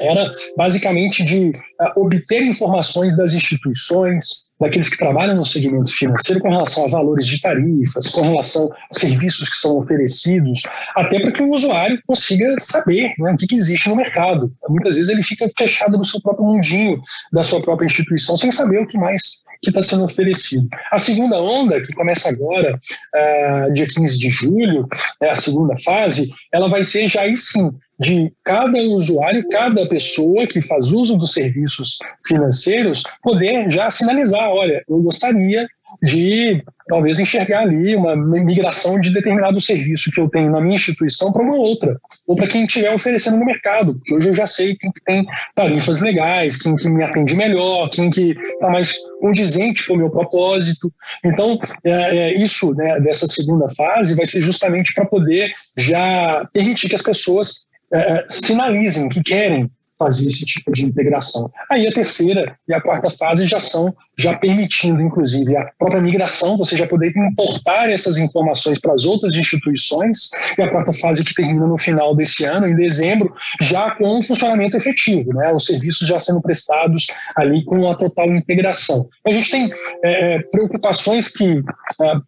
era 0.02 0.32
basicamente 0.58 1.24
de 1.24 1.50
uh, 1.50 2.02
obter 2.02 2.44
informações 2.44 3.16
das 3.16 3.34
instituições, 3.34 4.50
daqueles 4.60 4.90
que 4.90 4.98
trabalham 4.98 5.36
no 5.36 5.46
segmento 5.46 5.92
financeiro 5.92 6.42
com 6.42 6.50
relação 6.50 6.86
a 6.86 6.90
valores 6.90 7.26
de 7.26 7.42
tarifas, 7.42 8.08
com 8.10 8.22
relação 8.22 8.70
a 8.90 9.00
serviços 9.00 9.50
que 9.50 9.58
são 9.58 9.78
oferecidos, 9.78 10.62
até 10.96 11.20
para 11.20 11.32
que 11.32 11.42
o 11.42 11.50
usuário 11.50 12.00
consiga 12.06 12.56
saber 12.60 13.14
né, 13.18 13.32
o 13.32 13.38
que, 13.38 13.48
que, 13.48 13.56
existe 13.56 13.90
no 13.90 13.96
mercado. 13.96 14.54
Muitas 14.70 14.96
vezes 14.96 15.10
ele 15.10 15.24
fica 15.24 15.50
fechado 15.58 15.98
no 15.98 16.06
seu 16.06 16.22
próprio 16.22 16.46
mundinho, 16.46 17.02
da 17.34 17.44
sua 17.44 17.62
própria 17.62 17.86
instituição, 17.88 18.38
sem 18.38 18.52
saber 18.52 18.80
o 18.80 18.88
que 18.88 18.98
mais 18.98 19.42
que 19.62 19.70
está 19.70 19.84
sendo 19.84 20.06
oferecido. 20.06 20.68
A 20.92 20.98
segunda 20.98 21.40
onda, 21.40 21.80
que 21.82 21.94
começa 21.94 22.30
agora, 22.30 22.80
uh, 23.16 23.74
dia 23.74 23.88
15 23.88 24.18
de 24.18 24.30
julho, 24.30 24.88
é 25.22 25.30
a 25.30 25.36
segunda 25.36 25.76
fase, 25.84 26.32
ela 26.52 26.68
vai 26.68 26.84
ser 26.84 27.08
já 27.08 27.22
aí 27.22 27.38
sim 27.38 27.72
de 28.02 28.34
cada 28.44 28.80
usuário, 28.82 29.48
cada 29.50 29.88
pessoa 29.88 30.48
que 30.48 30.62
faz 30.64 30.92
uso 30.92 31.16
dos 31.16 31.34
serviços 31.34 32.00
financeiros, 32.28 33.04
poder 33.22 33.70
já 33.70 33.92
sinalizar, 33.92 34.50
olha, 34.50 34.84
eu 34.90 34.98
gostaria 35.04 35.68
de 36.02 36.64
talvez 36.88 37.20
enxergar 37.20 37.62
ali 37.62 37.96
uma 37.96 38.16
migração 38.16 39.00
de 39.00 39.14
determinado 39.14 39.60
serviço 39.60 40.10
que 40.12 40.20
eu 40.20 40.30
tenho 40.30 40.50
na 40.50 40.60
minha 40.60 40.76
instituição 40.76 41.32
para 41.32 41.44
uma 41.44 41.56
outra, 41.56 42.00
ou 42.26 42.36
para 42.36 42.48
quem 42.48 42.66
estiver 42.66 42.94
oferecendo 42.94 43.38
no 43.38 43.46
mercado, 43.46 43.94
porque 43.94 44.16
hoje 44.16 44.30
eu 44.30 44.34
já 44.34 44.46
sei 44.46 44.76
quem 44.78 44.92
que 44.92 45.04
tem 45.04 45.26
tarifas 45.54 46.02
legais, 46.02 46.58
quem 46.58 46.74
que 46.76 46.90
me 46.90 47.04
atende 47.04 47.36
melhor, 47.36 47.90
quem 47.90 48.10
que 48.10 48.32
está 48.32 48.70
mais 48.70 48.94
condizente 49.20 49.86
com 49.86 49.94
o 49.94 49.98
meu 49.98 50.10
propósito. 50.10 50.92
Então, 51.24 51.60
é, 51.84 52.18
é, 52.18 52.34
isso 52.34 52.74
né, 52.74 53.00
dessa 53.02 53.28
segunda 53.28 53.70
fase 53.76 54.16
vai 54.16 54.26
ser 54.26 54.42
justamente 54.42 54.94
para 54.94 55.06
poder 55.06 55.52
já 55.78 56.48
permitir 56.52 56.90
que 56.90 56.96
as 56.96 57.04
pessoas 57.04 57.70
é, 57.94 58.26
sinalizem 58.30 59.10
que 59.10 59.22
querem 59.22 59.70
fazer 60.02 60.30
esse 60.30 60.44
tipo 60.46 60.72
de 60.72 60.84
integração. 60.84 61.52
Aí 61.70 61.88
a 61.88 61.92
terceira 61.92 62.58
e 62.68 62.74
a 62.74 62.82
quarta 62.82 63.12
fase 63.12 63.46
já 63.46 63.60
são 63.60 63.94
já 64.18 64.36
permitindo, 64.36 65.02
inclusive, 65.02 65.56
a 65.56 65.66
própria 65.78 66.02
migração, 66.02 66.58
você 66.58 66.78
já 66.78 66.88
poder 66.88 67.12
importar 67.16 67.90
essas 67.90 68.18
informações 68.18 68.80
para 68.80 68.94
as 68.94 69.06
outras 69.06 69.36
instituições, 69.36 70.30
e 70.58 70.62
a 70.62 70.70
quarta 70.70 70.94
fase 70.94 71.24
que 71.24 71.34
termina 71.34 71.66
no 71.66 71.78
final 71.78 72.16
desse 72.16 72.46
ano, 72.46 72.68
em 72.68 72.76
dezembro, 72.76 73.34
já 73.62 73.92
com 73.92 74.20
um 74.20 74.24
funcionamento 74.24 74.78
efetivo, 74.78 75.34
né? 75.34 75.52
os 75.52 75.66
serviços 75.66 76.08
já 76.08 76.20
sendo 76.20 76.42
prestados 76.42 77.08
ali 77.36 77.64
com 77.64 77.90
a 77.90 77.96
total 77.96 78.28
integração. 78.32 79.08
A 79.26 79.32
gente 79.32 79.50
tem 79.50 79.70
é, 80.04 80.40
preocupações 80.52 81.28
que, 81.28 81.64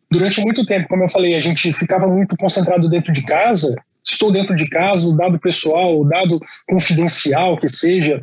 durante 0.10 0.42
muito 0.42 0.66
tempo, 0.66 0.88
como 0.88 1.04
eu 1.04 1.10
falei, 1.10 1.36
a 1.36 1.40
gente 1.40 1.72
ficava 1.74 2.08
muito 2.08 2.36
concentrado 2.38 2.90
dentro 2.90 3.12
de 3.12 3.24
casa, 3.24 3.76
estou 4.06 4.32
dentro 4.32 4.56
de 4.56 4.68
casa, 4.68 5.08
o 5.08 5.16
dado 5.16 5.40
pessoal, 5.40 6.00
o 6.00 6.08
dado 6.08 6.40
confidencial 6.68 7.58
que 7.58 7.68
seja, 7.68 8.20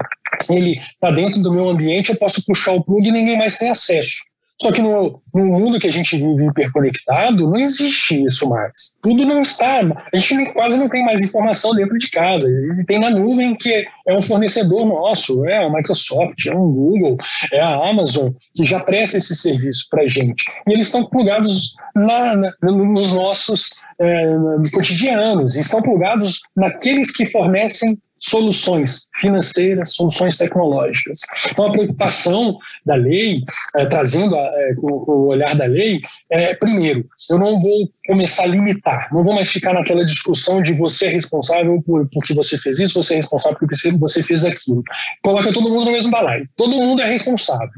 ele 0.48 0.78
está 0.78 1.10
dentro 1.10 1.40
do 1.42 1.52
meu 1.52 1.68
ambiente, 1.68 2.10
eu 2.10 2.18
posso 2.18 2.44
puxar 2.44 2.72
o 2.72 2.84
plug 2.84 3.08
e 3.08 3.12
ninguém 3.12 3.38
mais 3.38 3.56
tem 3.56 3.70
acesso. 3.70 4.29
Só 4.60 4.70
que 4.70 4.82
no, 4.82 5.22
no, 5.34 5.44
mundo 5.44 5.78
que 5.78 5.86
a 5.86 5.92
gente 5.92 6.18
vive 6.18 6.46
hiperconectado, 6.46 7.48
não 7.48 7.58
existe 7.58 8.22
isso 8.24 8.46
mais. 8.48 8.94
Tudo 9.02 9.24
não 9.24 9.40
está. 9.40 9.80
A 10.12 10.16
gente 10.18 10.52
quase 10.52 10.76
não 10.76 10.86
tem 10.86 11.02
mais 11.02 11.22
informação 11.22 11.74
dentro 11.74 11.96
de 11.96 12.10
casa. 12.10 12.46
A 12.46 12.74
gente 12.74 12.84
tem 12.84 13.00
na 13.00 13.08
nuvem 13.08 13.54
que 13.54 13.86
é 14.06 14.14
um 14.14 14.20
fornecedor 14.20 14.86
nosso, 14.86 15.46
é 15.46 15.64
a 15.64 15.70
Microsoft, 15.70 16.46
é 16.46 16.54
um 16.54 16.70
Google, 16.70 17.16
é 17.52 17.60
a 17.60 17.88
Amazon, 17.88 18.32
que 18.54 18.66
já 18.66 18.80
presta 18.80 19.16
esse 19.16 19.34
serviço 19.34 19.86
para 19.90 20.02
a 20.02 20.08
gente. 20.08 20.44
E 20.68 20.74
eles 20.74 20.86
estão 20.86 21.06
plugados 21.06 21.74
na, 21.94 22.36
na, 22.36 22.52
nos 22.60 23.14
nossos 23.14 23.70
é, 23.98 24.26
cotidianos, 24.74 25.56
estão 25.56 25.80
plugados 25.80 26.40
naqueles 26.54 27.16
que 27.16 27.24
fornecem 27.26 27.98
soluções 28.20 29.08
financeiras, 29.20 29.94
soluções 29.94 30.36
tecnológicas. 30.36 31.20
Então, 31.50 31.66
a 31.66 31.72
preocupação 31.72 32.58
da 32.84 32.94
lei, 32.94 33.42
é, 33.76 33.86
trazendo 33.86 34.36
a, 34.36 34.38
é, 34.38 34.74
o, 34.78 35.10
o, 35.10 35.26
olhar 35.28 35.54
da 35.56 35.64
lei, 35.64 36.00
é, 36.30 36.54
primeiro, 36.54 37.06
eu 37.30 37.38
não 37.38 37.58
vou 37.58 37.90
começar 38.06 38.44
a 38.44 38.48
limitar, 38.48 39.08
não 39.12 39.24
vou 39.24 39.34
mais 39.34 39.50
ficar 39.50 39.72
naquela 39.72 40.04
discussão 40.04 40.62
de 40.62 40.74
você 40.74 41.06
é 41.06 41.10
responsável 41.10 41.82
por, 41.82 42.08
porque 42.12 42.34
você 42.34 42.58
fez 42.58 42.78
isso, 42.78 43.02
você 43.02 43.14
é 43.14 43.16
responsável 43.16 43.58
porque 43.58 43.74
você 43.98 44.22
fez 44.22 44.44
aquilo. 44.44 44.82
Coloca 45.22 45.52
todo 45.52 45.70
mundo 45.70 45.86
no 45.86 45.92
mesmo 45.92 46.10
balaio. 46.10 46.48
Todo 46.56 46.76
mundo 46.76 47.00
é 47.02 47.06
responsável. 47.06 47.68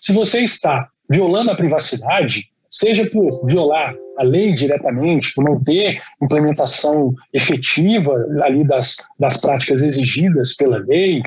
Se 0.00 0.12
você 0.12 0.40
está 0.40 0.88
violando 1.08 1.50
a 1.50 1.54
privacidade, 1.54 2.48
seja 2.70 3.08
por 3.10 3.44
violar 3.46 3.94
a 4.18 4.22
lei 4.22 4.54
diretamente, 4.54 5.32
por 5.34 5.44
não 5.44 5.62
ter 5.62 6.00
implementação 6.22 7.14
efetiva 7.32 8.12
ali 8.42 8.64
das, 8.64 8.96
das 9.18 9.40
práticas 9.40 9.82
exigidas 9.82 10.54
pela 10.54 10.78
lei, 10.78 11.22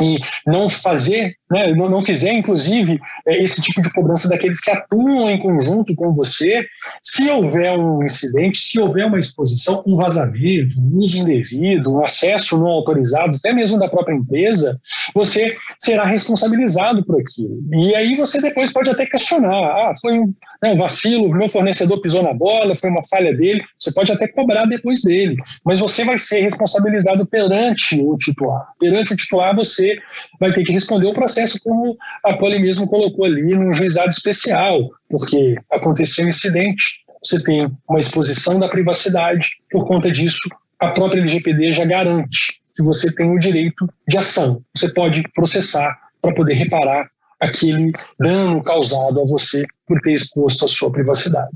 e 0.00 0.18
não 0.46 0.68
fazer, 0.68 1.36
né, 1.50 1.74
não, 1.74 1.88
não 1.88 2.00
fizer, 2.00 2.32
inclusive, 2.32 3.00
é, 3.26 3.42
esse 3.42 3.60
tipo 3.60 3.82
de 3.82 3.92
cobrança 3.92 4.28
daqueles 4.28 4.60
que 4.60 4.70
atuam 4.70 5.30
em 5.30 5.38
conjunto 5.38 5.94
com 5.94 6.12
você, 6.12 6.64
se 7.02 7.28
houver 7.28 7.76
um 7.76 8.02
incidente, 8.02 8.58
se 8.58 8.80
houver 8.80 9.06
uma 9.06 9.18
exposição, 9.18 9.82
um 9.86 9.96
vazamento, 9.96 10.78
um 10.78 10.98
uso 10.98 11.18
indevido, 11.18 11.92
um 11.92 12.02
acesso 12.02 12.56
não 12.56 12.68
autorizado, 12.68 13.36
até 13.36 13.52
mesmo 13.52 13.78
da 13.78 13.88
própria 13.88 14.14
empresa, 14.14 14.80
você 15.14 15.54
será 15.78 16.04
responsabilizado 16.04 17.04
por 17.04 17.20
aquilo. 17.20 17.58
E 17.72 17.94
aí 17.94 18.16
você 18.16 18.40
depois 18.40 18.72
pode 18.72 18.88
até 18.88 19.04
questionar, 19.06 19.52
ah, 19.52 19.94
foi 20.00 20.18
um, 20.18 20.26
né, 20.62 20.72
um 20.72 20.78
vacilo, 20.78 21.28
meu 21.28 21.48
fornecedor 21.48 22.00
pisou 22.00 22.21
na 22.22 22.32
bola, 22.32 22.76
foi 22.76 22.90
uma 22.90 23.02
falha 23.02 23.34
dele, 23.34 23.62
você 23.78 23.92
pode 23.92 24.12
até 24.12 24.26
cobrar 24.28 24.66
depois 24.66 25.02
dele, 25.02 25.36
mas 25.64 25.80
você 25.80 26.04
vai 26.04 26.18
ser 26.18 26.40
responsabilizado 26.40 27.26
perante 27.26 28.00
o 28.00 28.16
titular. 28.16 28.66
Perante 28.78 29.12
o 29.12 29.16
titular, 29.16 29.54
você 29.54 29.96
vai 30.40 30.52
ter 30.52 30.62
que 30.64 30.72
responder 30.72 31.06
o 31.06 31.14
processo 31.14 31.58
como 31.62 31.96
a 32.24 32.34
Poli 32.36 32.58
mesmo 32.58 32.88
colocou 32.88 33.24
ali 33.24 33.54
num 33.54 33.72
juizado 33.72 34.10
especial, 34.10 34.90
porque 35.08 35.56
aconteceu 35.70 36.24
um 36.24 36.28
incidente, 36.28 37.02
você 37.22 37.42
tem 37.42 37.70
uma 37.88 37.98
exposição 37.98 38.58
da 38.58 38.68
privacidade, 38.68 39.48
por 39.70 39.86
conta 39.86 40.10
disso, 40.10 40.48
a 40.78 40.88
própria 40.88 41.20
LGPD 41.20 41.72
já 41.72 41.84
garante 41.84 42.60
que 42.74 42.82
você 42.82 43.12
tem 43.14 43.30
o 43.30 43.38
direito 43.38 43.86
de 44.08 44.16
ação. 44.16 44.62
Você 44.74 44.92
pode 44.92 45.22
processar 45.34 45.96
para 46.20 46.34
poder 46.34 46.54
reparar 46.54 47.08
aquele 47.40 47.92
dano 48.18 48.62
causado 48.62 49.20
a 49.20 49.24
você 49.24 49.64
por 49.86 50.00
ter 50.00 50.14
exposto 50.14 50.64
a 50.64 50.68
sua 50.68 50.90
privacidade. 50.90 51.50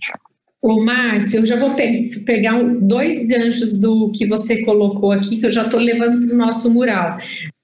Ô, 0.67 0.83
Márcio, 0.83 1.39
eu 1.39 1.47
já 1.47 1.57
vou 1.57 1.77
pe 1.77 2.19
pegar 2.27 2.57
um, 2.57 2.81
dois 2.81 3.25
ganchos 3.29 3.79
do 3.79 4.11
que 4.11 4.27
você 4.27 4.65
colocou 4.65 5.13
aqui, 5.13 5.37
que 5.37 5.47
eu 5.47 5.51
já 5.51 5.63
estou 5.63 5.79
levando 5.79 6.27
para 6.27 6.35
o 6.35 6.37
nosso 6.37 6.69
mural. 6.69 7.19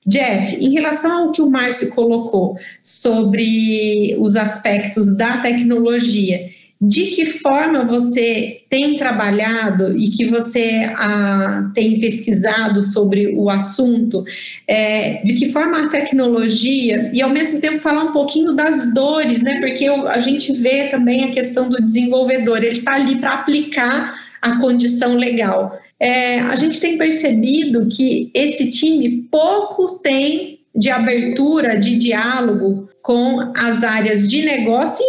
Jeff, 0.06 0.54
em 0.54 0.72
relação 0.72 1.10
ao 1.10 1.32
que 1.32 1.42
o 1.42 1.50
Márcio 1.50 1.92
colocou 1.96 2.56
sobre 2.80 4.14
os 4.20 4.36
aspectos 4.36 5.16
da 5.16 5.38
tecnologia, 5.38 6.48
de 6.84 7.06
que 7.12 7.26
forma 7.26 7.84
você 7.84 8.62
tem 8.68 8.96
trabalhado 8.96 9.96
e 9.96 10.10
que 10.10 10.24
você 10.24 10.92
ah, 10.96 11.70
tem 11.72 12.00
pesquisado 12.00 12.82
sobre 12.82 13.36
o 13.36 13.48
assunto, 13.48 14.24
é, 14.66 15.22
de 15.22 15.34
que 15.34 15.50
forma 15.50 15.84
a 15.84 15.88
tecnologia, 15.88 17.08
e 17.14 17.22
ao 17.22 17.30
mesmo 17.30 17.60
tempo 17.60 17.78
falar 17.78 18.02
um 18.02 18.10
pouquinho 18.10 18.52
das 18.52 18.92
dores, 18.92 19.42
né? 19.42 19.60
Porque 19.60 19.86
a 19.86 20.18
gente 20.18 20.52
vê 20.54 20.88
também 20.88 21.22
a 21.22 21.30
questão 21.30 21.68
do 21.68 21.80
desenvolvedor, 21.80 22.58
ele 22.64 22.80
está 22.80 22.94
ali 22.94 23.14
para 23.14 23.34
aplicar 23.34 24.14
a 24.40 24.58
condição 24.58 25.14
legal. 25.14 25.78
É, 26.00 26.40
a 26.40 26.56
gente 26.56 26.80
tem 26.80 26.98
percebido 26.98 27.86
que 27.86 28.28
esse 28.34 28.70
time 28.70 29.28
pouco 29.30 30.00
tem 30.00 30.58
de 30.74 30.90
abertura, 30.90 31.78
de 31.78 31.96
diálogo 31.96 32.88
com 33.02 33.52
as 33.54 33.82
áreas 33.82 34.28
de 34.28 34.42
negócio 34.44 35.04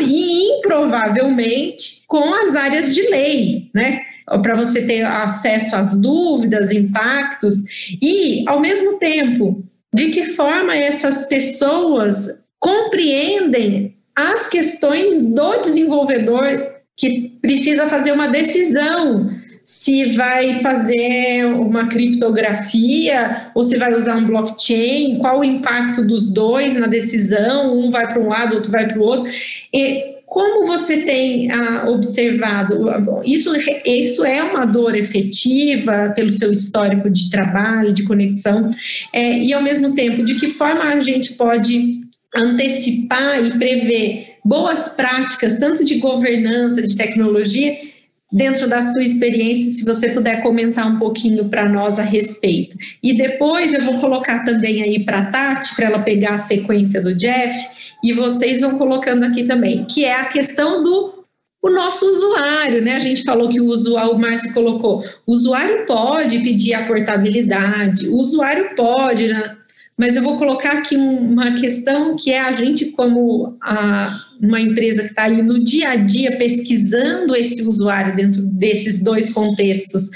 e, 0.00 0.58
improvavelmente 0.58 2.02
com 2.06 2.34
as 2.34 2.54
áreas 2.54 2.94
de 2.94 3.02
lei, 3.02 3.70
né? 3.74 4.00
Para 4.42 4.56
você 4.56 4.84
ter 4.84 5.04
acesso 5.04 5.76
às 5.76 5.98
dúvidas, 5.98 6.72
impactos 6.72 7.54
e, 8.02 8.44
ao 8.48 8.60
mesmo 8.60 8.98
tempo, 8.98 9.64
de 9.94 10.10
que 10.10 10.24
forma 10.34 10.76
essas 10.76 11.26
pessoas 11.26 12.42
compreendem 12.58 13.94
as 14.14 14.48
questões 14.48 15.22
do 15.22 15.60
desenvolvedor 15.60 16.74
que 16.96 17.38
precisa 17.40 17.88
fazer 17.88 18.12
uma 18.12 18.26
decisão 18.26 19.30
se 19.66 20.12
vai 20.12 20.62
fazer 20.62 21.44
uma 21.44 21.88
criptografia 21.88 23.50
ou 23.52 23.64
se 23.64 23.76
vai 23.76 23.92
usar 23.92 24.14
um 24.14 24.24
blockchain, 24.24 25.18
qual 25.18 25.40
o 25.40 25.44
impacto 25.44 26.06
dos 26.06 26.30
dois 26.30 26.78
na 26.78 26.86
decisão, 26.86 27.76
um 27.76 27.90
vai 27.90 28.06
para 28.06 28.22
um 28.22 28.28
lado, 28.28 28.54
outro 28.54 28.70
vai 28.70 28.86
para 28.86 28.96
o 28.96 29.02
outro. 29.02 29.28
E 29.74 30.14
como 30.24 30.66
você 30.68 30.98
tem 30.98 31.50
ah, 31.50 31.86
observado, 31.88 32.84
isso, 33.24 33.50
isso 33.84 34.24
é 34.24 34.40
uma 34.40 34.64
dor 34.64 34.94
efetiva 34.94 36.12
pelo 36.14 36.30
seu 36.30 36.52
histórico 36.52 37.10
de 37.10 37.28
trabalho, 37.28 37.92
de 37.92 38.04
conexão, 38.04 38.70
é, 39.12 39.38
e 39.40 39.52
ao 39.52 39.62
mesmo 39.62 39.96
tempo, 39.96 40.22
de 40.22 40.36
que 40.36 40.50
forma 40.50 40.84
a 40.84 41.00
gente 41.00 41.32
pode 41.32 42.02
antecipar 42.36 43.44
e 43.44 43.58
prever 43.58 44.36
boas 44.44 44.90
práticas, 44.90 45.58
tanto 45.58 45.84
de 45.84 45.96
governança, 45.96 46.80
de 46.80 46.96
tecnologia, 46.96 47.95
dentro 48.32 48.68
da 48.68 48.82
sua 48.82 49.02
experiência, 49.02 49.72
se 49.72 49.84
você 49.84 50.08
puder 50.08 50.42
comentar 50.42 50.86
um 50.86 50.98
pouquinho 50.98 51.48
para 51.48 51.68
nós 51.68 51.98
a 51.98 52.02
respeito. 52.02 52.76
E 53.02 53.14
depois 53.14 53.72
eu 53.72 53.82
vou 53.82 53.98
colocar 54.00 54.44
também 54.44 54.82
aí 54.82 55.04
para 55.04 55.20
a 55.20 55.30
Tati, 55.30 55.74
para 55.74 55.86
ela 55.86 55.98
pegar 56.00 56.34
a 56.34 56.38
sequência 56.38 57.00
do 57.00 57.14
Jeff, 57.14 57.56
e 58.02 58.12
vocês 58.12 58.60
vão 58.60 58.76
colocando 58.76 59.24
aqui 59.24 59.44
também, 59.44 59.84
que 59.84 60.04
é 60.04 60.14
a 60.14 60.26
questão 60.26 60.82
do 60.82 61.16
o 61.62 61.70
nosso 61.70 62.06
usuário, 62.08 62.80
né? 62.80 62.94
A 62.94 63.00
gente 63.00 63.24
falou 63.24 63.48
que 63.48 63.60
o 63.60 63.66
usuário, 63.66 64.12
o 64.12 64.18
Márcio 64.18 64.54
colocou, 64.54 65.04
o 65.26 65.32
usuário 65.32 65.84
pode 65.84 66.38
pedir 66.38 66.74
a 66.74 66.86
portabilidade, 66.86 68.08
o 68.08 68.18
usuário 68.18 68.76
pode, 68.76 69.26
né? 69.26 69.56
Mas 69.96 70.14
eu 70.14 70.22
vou 70.22 70.36
colocar 70.36 70.72
aqui 70.72 70.94
uma 70.94 71.54
questão 71.54 72.16
que 72.16 72.30
é 72.30 72.38
a 72.38 72.52
gente, 72.52 72.90
como 72.90 73.56
a, 73.62 74.14
uma 74.40 74.60
empresa 74.60 75.02
que 75.02 75.08
está 75.08 75.24
ali 75.24 75.42
no 75.42 75.64
dia 75.64 75.90
a 75.90 75.96
dia 75.96 76.36
pesquisando 76.36 77.34
esse 77.34 77.62
usuário 77.62 78.14
dentro 78.14 78.42
desses 78.42 79.02
dois 79.02 79.32
contextos 79.32 80.10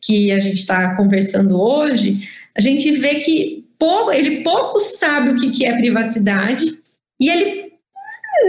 que 0.00 0.32
a 0.32 0.40
gente 0.40 0.60
está 0.60 0.96
conversando 0.96 1.60
hoje, 1.60 2.26
a 2.56 2.62
gente 2.62 2.90
vê 2.92 3.16
que 3.16 3.66
pouco, 3.78 4.10
ele 4.10 4.42
pouco 4.42 4.80
sabe 4.80 5.30
o 5.30 5.36
que, 5.36 5.50
que 5.50 5.66
é 5.66 5.76
privacidade 5.76 6.78
e 7.20 7.28
ele 7.28 7.66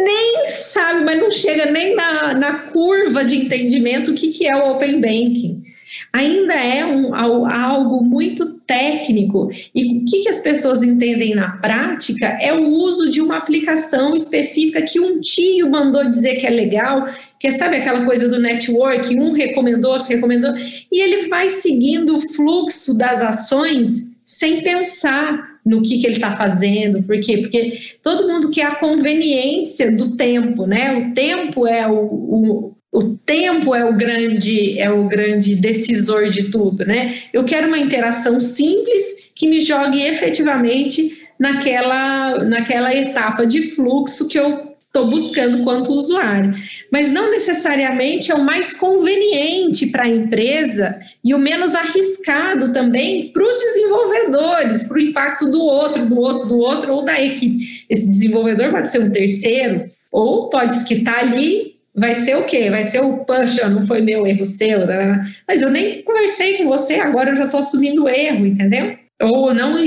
nem 0.05 0.47
sabe, 0.49 1.03
mas 1.03 1.19
não 1.19 1.31
chega 1.31 1.69
nem 1.69 1.95
na, 1.95 2.33
na 2.33 2.53
curva 2.59 3.25
de 3.25 3.35
entendimento 3.35 4.11
o 4.11 4.13
que, 4.13 4.29
que 4.29 4.47
é 4.47 4.55
o 4.55 4.71
Open 4.71 5.01
Banking 5.01 5.67
ainda 6.11 6.53
é 6.53 6.85
um, 6.85 7.13
algo 7.15 8.03
muito 8.03 8.53
técnico. 8.65 9.49
E 9.73 9.97
o 9.97 10.05
que, 10.05 10.23
que 10.23 10.29
as 10.29 10.39
pessoas 10.39 10.83
entendem 10.83 11.35
na 11.35 11.57
prática 11.57 12.37
é 12.41 12.53
o 12.53 12.67
uso 12.67 13.09
de 13.09 13.21
uma 13.21 13.37
aplicação 13.37 14.15
específica 14.15 14.81
que 14.81 14.99
um 14.99 15.19
tio 15.19 15.69
mandou 15.69 16.09
dizer 16.09 16.35
que 16.35 16.47
é 16.47 16.49
legal, 16.49 17.07
que 17.39 17.47
é, 17.47 17.51
sabe 17.51 17.77
aquela 17.77 18.05
coisa 18.05 18.27
do 18.27 18.39
network, 18.39 19.15
um 19.17 19.31
recomendou, 19.31 19.91
outro 19.91 20.07
recomendou, 20.07 20.53
e 20.91 21.01
ele 21.01 21.27
vai 21.27 21.49
seguindo 21.49 22.17
o 22.17 22.33
fluxo 22.33 22.97
das 22.97 23.21
ações 23.21 24.15
sem 24.25 24.61
pensar 24.61 25.57
no 25.65 25.81
que, 25.81 25.99
que 25.99 26.07
ele 26.07 26.15
está 26.15 26.35
fazendo, 26.35 27.03
por 27.03 27.19
quê? 27.19 27.37
Porque 27.37 27.79
todo 28.01 28.27
mundo 28.27 28.51
quer 28.51 28.65
a 28.65 28.75
conveniência 28.75 29.91
do 29.91 30.15
tempo, 30.15 30.65
né? 30.65 30.97
O 30.97 31.13
tempo 31.13 31.67
é 31.67 31.85
o, 31.87 31.97
o 31.97 32.76
o 32.97 33.15
tempo 33.15 33.75
é 33.75 33.85
o 33.85 33.93
grande 33.93 34.79
é 34.79 34.89
o 34.89 35.07
grande 35.07 35.55
decisor 35.55 36.31
de 36.31 36.45
tudo, 36.45 36.83
né? 36.83 37.19
Eu 37.31 37.43
quero 37.43 37.67
uma 37.67 37.77
interação 37.77 38.41
simples 38.41 39.29
que 39.35 39.47
me 39.47 39.61
jogue 39.61 40.01
efetivamente 40.01 41.15
naquela 41.37 42.43
naquela 42.43 42.91
etapa 42.95 43.45
de 43.45 43.75
fluxo 43.75 44.27
que 44.27 44.39
eu 44.39 44.75
estou 44.87 45.11
buscando 45.11 45.63
quanto 45.63 45.93
usuário, 45.93 46.55
mas 46.91 47.11
não 47.11 47.29
necessariamente 47.29 48.31
é 48.31 48.35
o 48.35 48.43
mais 48.43 48.73
conveniente 48.73 49.85
para 49.85 50.05
a 50.05 50.09
empresa 50.09 50.99
e 51.23 51.35
o 51.35 51.37
menos 51.37 51.75
arriscado 51.75 52.73
também 52.73 53.31
para 53.31 53.43
os 53.43 53.59
desenvolvedores, 53.59 54.87
para 54.87 54.97
o 54.97 55.01
impacto 55.01 55.51
do 55.51 55.61
outro, 55.61 56.03
do 56.03 56.17
outro, 56.17 56.47
do 56.47 56.57
outro 56.57 56.93
ou 56.95 57.05
da 57.05 57.21
equipe. 57.21 57.85
Esse 57.87 58.09
desenvolvedor 58.09 58.71
pode 58.71 58.89
ser 58.89 59.03
um 59.03 59.11
terceiro 59.11 59.87
ou 60.11 60.49
pode 60.49 60.73
estar 60.91 61.19
ali 61.19 61.76
vai 61.97 62.13
ser 62.15 62.37
o 62.37 62.45
quê? 62.45 62.69
Vai 62.69 62.83
ser 62.83 62.99
o 62.99 63.25
push, 63.25 63.57
não 63.69 63.87
foi 63.87 64.01
meu 64.01 64.27
erro 64.27 64.45
seu, 64.45 64.85
né? 64.85 65.33
mas 65.47 65.61
eu 65.61 65.71
nem 65.71 66.03
conversei 66.03 66.57
com 66.57 66.67
você, 66.67 66.95
agora 66.95 67.31
eu 67.31 67.35
já 67.35 67.45
estou 67.45 67.59
assumindo 67.59 68.07
erro, 68.07 68.45
entendeu? 68.45 68.95
Ou 69.19 69.51
não, 69.51 69.77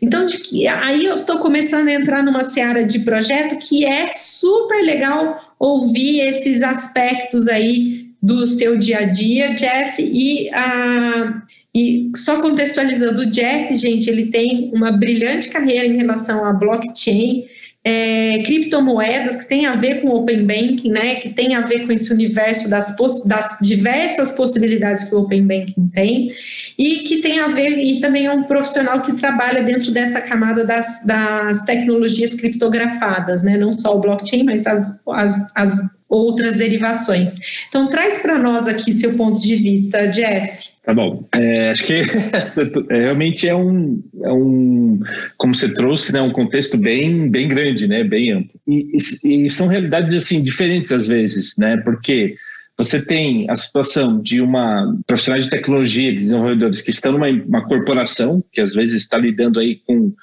então 0.00 0.26
de 0.26 0.38
que, 0.38 0.68
aí 0.68 1.04
eu 1.04 1.22
estou 1.22 1.38
começando 1.40 1.88
a 1.88 1.92
entrar 1.92 2.22
numa 2.22 2.44
seara 2.44 2.84
de 2.84 3.00
projeto 3.00 3.58
que 3.58 3.84
é 3.84 4.06
super 4.06 4.80
legal 4.80 5.56
ouvir 5.58 6.20
esses 6.20 6.62
aspectos 6.62 7.48
aí 7.48 8.06
do 8.22 8.46
seu 8.46 8.78
dia 8.78 8.98
a 8.98 9.04
dia, 9.06 9.54
Jeff, 9.54 10.00
e, 10.00 10.48
a, 10.50 11.42
e 11.74 12.12
só 12.14 12.40
contextualizando, 12.40 13.22
o 13.22 13.30
Jeff, 13.30 13.74
gente, 13.74 14.08
ele 14.08 14.26
tem 14.26 14.70
uma 14.72 14.92
brilhante 14.92 15.48
carreira 15.48 15.86
em 15.86 15.96
relação 15.96 16.44
a 16.44 16.52
blockchain, 16.52 17.44
é, 17.86 18.42
criptomoedas 18.42 19.42
que 19.42 19.48
tem 19.48 19.64
a 19.64 19.76
ver 19.76 20.00
com 20.00 20.08
Open 20.08 20.44
Banking, 20.44 20.90
né, 20.90 21.14
que 21.14 21.28
tem 21.28 21.54
a 21.54 21.60
ver 21.60 21.86
com 21.86 21.92
esse 21.92 22.12
universo 22.12 22.68
das, 22.68 22.96
das, 23.24 23.58
diversas 23.62 24.32
possibilidades 24.32 25.04
que 25.04 25.14
o 25.14 25.20
Open 25.20 25.46
Banking 25.46 25.88
tem, 25.94 26.32
e 26.76 26.96
que 27.04 27.18
tem 27.18 27.38
a 27.38 27.46
ver, 27.46 27.78
e 27.78 28.00
também 28.00 28.26
é 28.26 28.32
um 28.32 28.42
profissional 28.42 29.02
que 29.02 29.12
trabalha 29.12 29.62
dentro 29.62 29.92
dessa 29.92 30.20
camada 30.20 30.64
das, 30.64 31.06
das 31.06 31.62
tecnologias 31.62 32.34
criptografadas, 32.34 33.44
né, 33.44 33.56
não 33.56 33.70
só 33.70 33.96
o 33.96 34.00
blockchain, 34.00 34.42
mas 34.42 34.66
as, 34.66 35.00
as, 35.06 35.52
as 35.54 35.95
outras 36.08 36.56
derivações. 36.56 37.34
Então, 37.68 37.88
traz 37.88 38.18
para 38.18 38.38
nós 38.38 38.66
aqui 38.68 38.92
seu 38.92 39.14
ponto 39.14 39.40
de 39.40 39.56
vista, 39.56 40.06
Jeff. 40.08 40.76
Tá 40.84 40.94
bom. 40.94 41.26
É, 41.34 41.70
acho 41.70 41.84
que 41.84 41.94
é, 42.90 43.00
realmente 43.00 43.48
é 43.48 43.54
um, 43.54 44.00
é 44.22 44.32
um, 44.32 45.00
como 45.36 45.52
você 45.52 45.74
trouxe, 45.74 46.12
né, 46.12 46.22
um 46.22 46.32
contexto 46.32 46.78
bem, 46.78 47.28
bem 47.28 47.48
grande, 47.48 47.88
né, 47.88 48.04
bem 48.04 48.30
amplo. 48.30 48.60
E, 48.68 48.92
e, 49.24 49.46
e 49.46 49.50
são 49.50 49.66
realidades 49.66 50.14
assim 50.14 50.42
diferentes 50.44 50.92
às 50.92 51.08
vezes, 51.08 51.54
né, 51.58 51.76
porque 51.78 52.36
você 52.78 53.04
tem 53.04 53.50
a 53.50 53.56
situação 53.56 54.20
de 54.22 54.40
uma 54.40 54.96
profissional 55.08 55.40
de 55.40 55.50
tecnologia, 55.50 56.10
de 56.10 56.18
desenvolvedores 56.18 56.82
que 56.82 56.90
estão 56.90 57.12
numa 57.12 57.28
uma 57.28 57.66
corporação 57.66 58.44
que 58.52 58.60
às 58.60 58.72
vezes 58.72 59.02
está 59.02 59.18
lidando 59.18 59.58
aí 59.58 59.80
com 59.86 60.14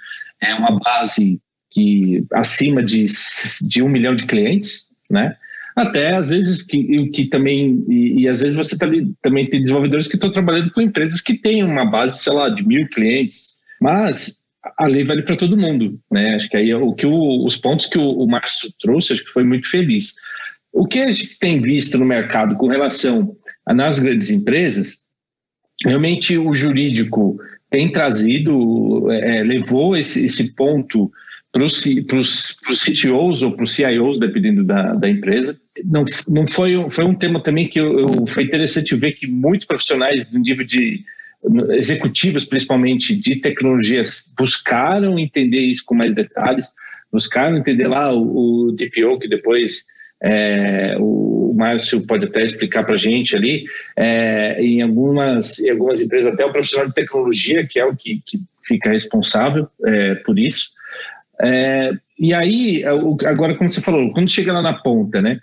é, 0.42 0.54
uma 0.54 0.80
base 0.80 1.42
que 1.72 2.24
acima 2.32 2.84
de, 2.84 3.08
de 3.68 3.82
um 3.82 3.90
milhão 3.90 4.16
de 4.16 4.26
clientes, 4.26 4.86
né? 5.10 5.36
Até 5.76 6.16
às 6.16 6.30
vezes 6.30 6.62
que, 6.64 7.08
que 7.10 7.26
também, 7.26 7.84
e, 7.90 8.22
e 8.22 8.28
às 8.28 8.42
vezes 8.42 8.56
você 8.56 8.78
tá 8.78 8.88
também 9.22 9.50
tem 9.50 9.62
desenvolvedores 9.62 10.08
que 10.08 10.16
estão 10.16 10.32
trabalhando 10.32 10.72
com 10.72 10.82
empresas 10.82 11.20
que 11.20 11.34
têm 11.34 11.64
uma 11.64 11.86
base, 11.86 12.20
sei 12.20 12.34
lá, 12.34 12.50
de 12.50 12.66
mil 12.66 12.88
clientes, 12.90 13.56
mas 13.82 14.44
a 14.78 14.86
lei 14.86 15.04
vale 15.04 15.24
para 15.24 15.36
todo 15.36 15.58
mundo, 15.58 16.00
né? 16.12 16.36
Acho 16.36 16.50
que 16.50 16.58
aí 16.58 16.70
é 16.70 16.78
o 16.78 16.94
que 16.94 17.06
o, 17.06 17.46
os 17.46 17.58
pontos 17.58 17.88
que 17.88 17.98
o, 17.98 18.08
o 18.08 18.28
Márcio 18.28 18.72
trouxe, 18.80 19.14
acho 19.14 19.26
que 19.26 19.32
foi 19.32 19.44
muito 19.44 19.70
feliz. 19.70 20.14
O 20.72 20.88
que 20.88 21.00
a 21.00 21.12
gente 21.12 21.40
tem 21.40 21.62
visto 21.62 21.98
no 21.98 22.06
mercado 22.06 22.56
com 22.56 22.68
relação 22.68 23.36
a 23.66 23.74
nas 23.74 24.00
grandes 24.00 24.30
empresas, 24.30 24.98
realmente 25.84 26.38
o 26.38 26.54
jurídico 26.54 27.38
tem 27.70 27.92
trazido, 27.92 29.12
é, 29.12 29.40
é 29.40 29.44
levou 29.44 29.98
esse, 29.98 30.26
esse 30.26 30.56
ponto 30.56 31.12
para 31.52 31.64
os 31.64 31.82
CTOs 31.82 33.42
ou 33.44 33.52
para 33.56 33.64
os 33.64 33.74
CIOs, 33.74 34.20
dependendo 34.20 34.64
da, 34.64 34.94
da 34.94 35.10
empresa. 35.10 35.60
Não, 35.84 36.06
não 36.28 36.48
foi, 36.48 36.90
foi 36.92 37.04
um 37.04 37.16
tema 37.16 37.42
também 37.42 37.68
que 37.68 37.80
eu, 37.80 38.00
eu, 38.00 38.28
foi 38.28 38.44
interessante 38.44 38.96
ver 38.96 39.14
que 39.14 39.26
muitos 39.26 39.66
profissionais 39.66 40.30
do 40.30 40.38
nível 40.38 40.66
de 40.66 41.04
executivos, 41.72 42.46
principalmente 42.46 43.16
de 43.16 43.38
tecnologias, 43.38 44.32
buscaram 44.38 45.20
entender 45.20 45.60
isso 45.60 45.84
com 45.86 45.96
mais 45.96 46.14
detalhes, 46.14 46.68
buscaram 47.12 47.58
entender 47.58 47.88
lá 47.88 48.14
o, 48.14 48.68
o 48.68 48.72
DPO, 48.72 49.20
que 49.20 49.28
depois 49.28 49.86
é, 50.24 50.96
o 51.00 51.54
Márcio 51.56 52.06
pode 52.08 52.26
até 52.26 52.46
explicar 52.46 52.86
para 52.86 52.96
a 52.96 52.98
gente 52.98 53.36
ali, 53.36 53.66
é, 53.98 54.62
em, 54.62 54.82
algumas, 54.82 55.60
em 55.60 55.72
algumas 55.72 56.02
empresas, 56.02 56.34
até 56.34 56.46
o 56.46 56.52
profissional 56.52 56.88
de 56.88 56.96
tecnologia, 56.96 57.68
que 57.68 57.80
é 57.80 57.86
o 57.86 57.96
que, 57.96 58.22
que 58.26 58.40
fica 58.64 58.90
responsável 58.90 59.68
é, 59.86 60.16
por 60.16 60.40
isso, 60.40 60.72
é, 61.42 61.92
e 62.18 62.34
aí, 62.34 62.84
agora, 62.86 63.56
como 63.56 63.70
você 63.70 63.82
falou, 63.82 64.12
quando 64.12 64.30
chega 64.30 64.54
lá 64.54 64.62
na 64.62 64.74
ponta, 64.74 65.22
né? 65.22 65.40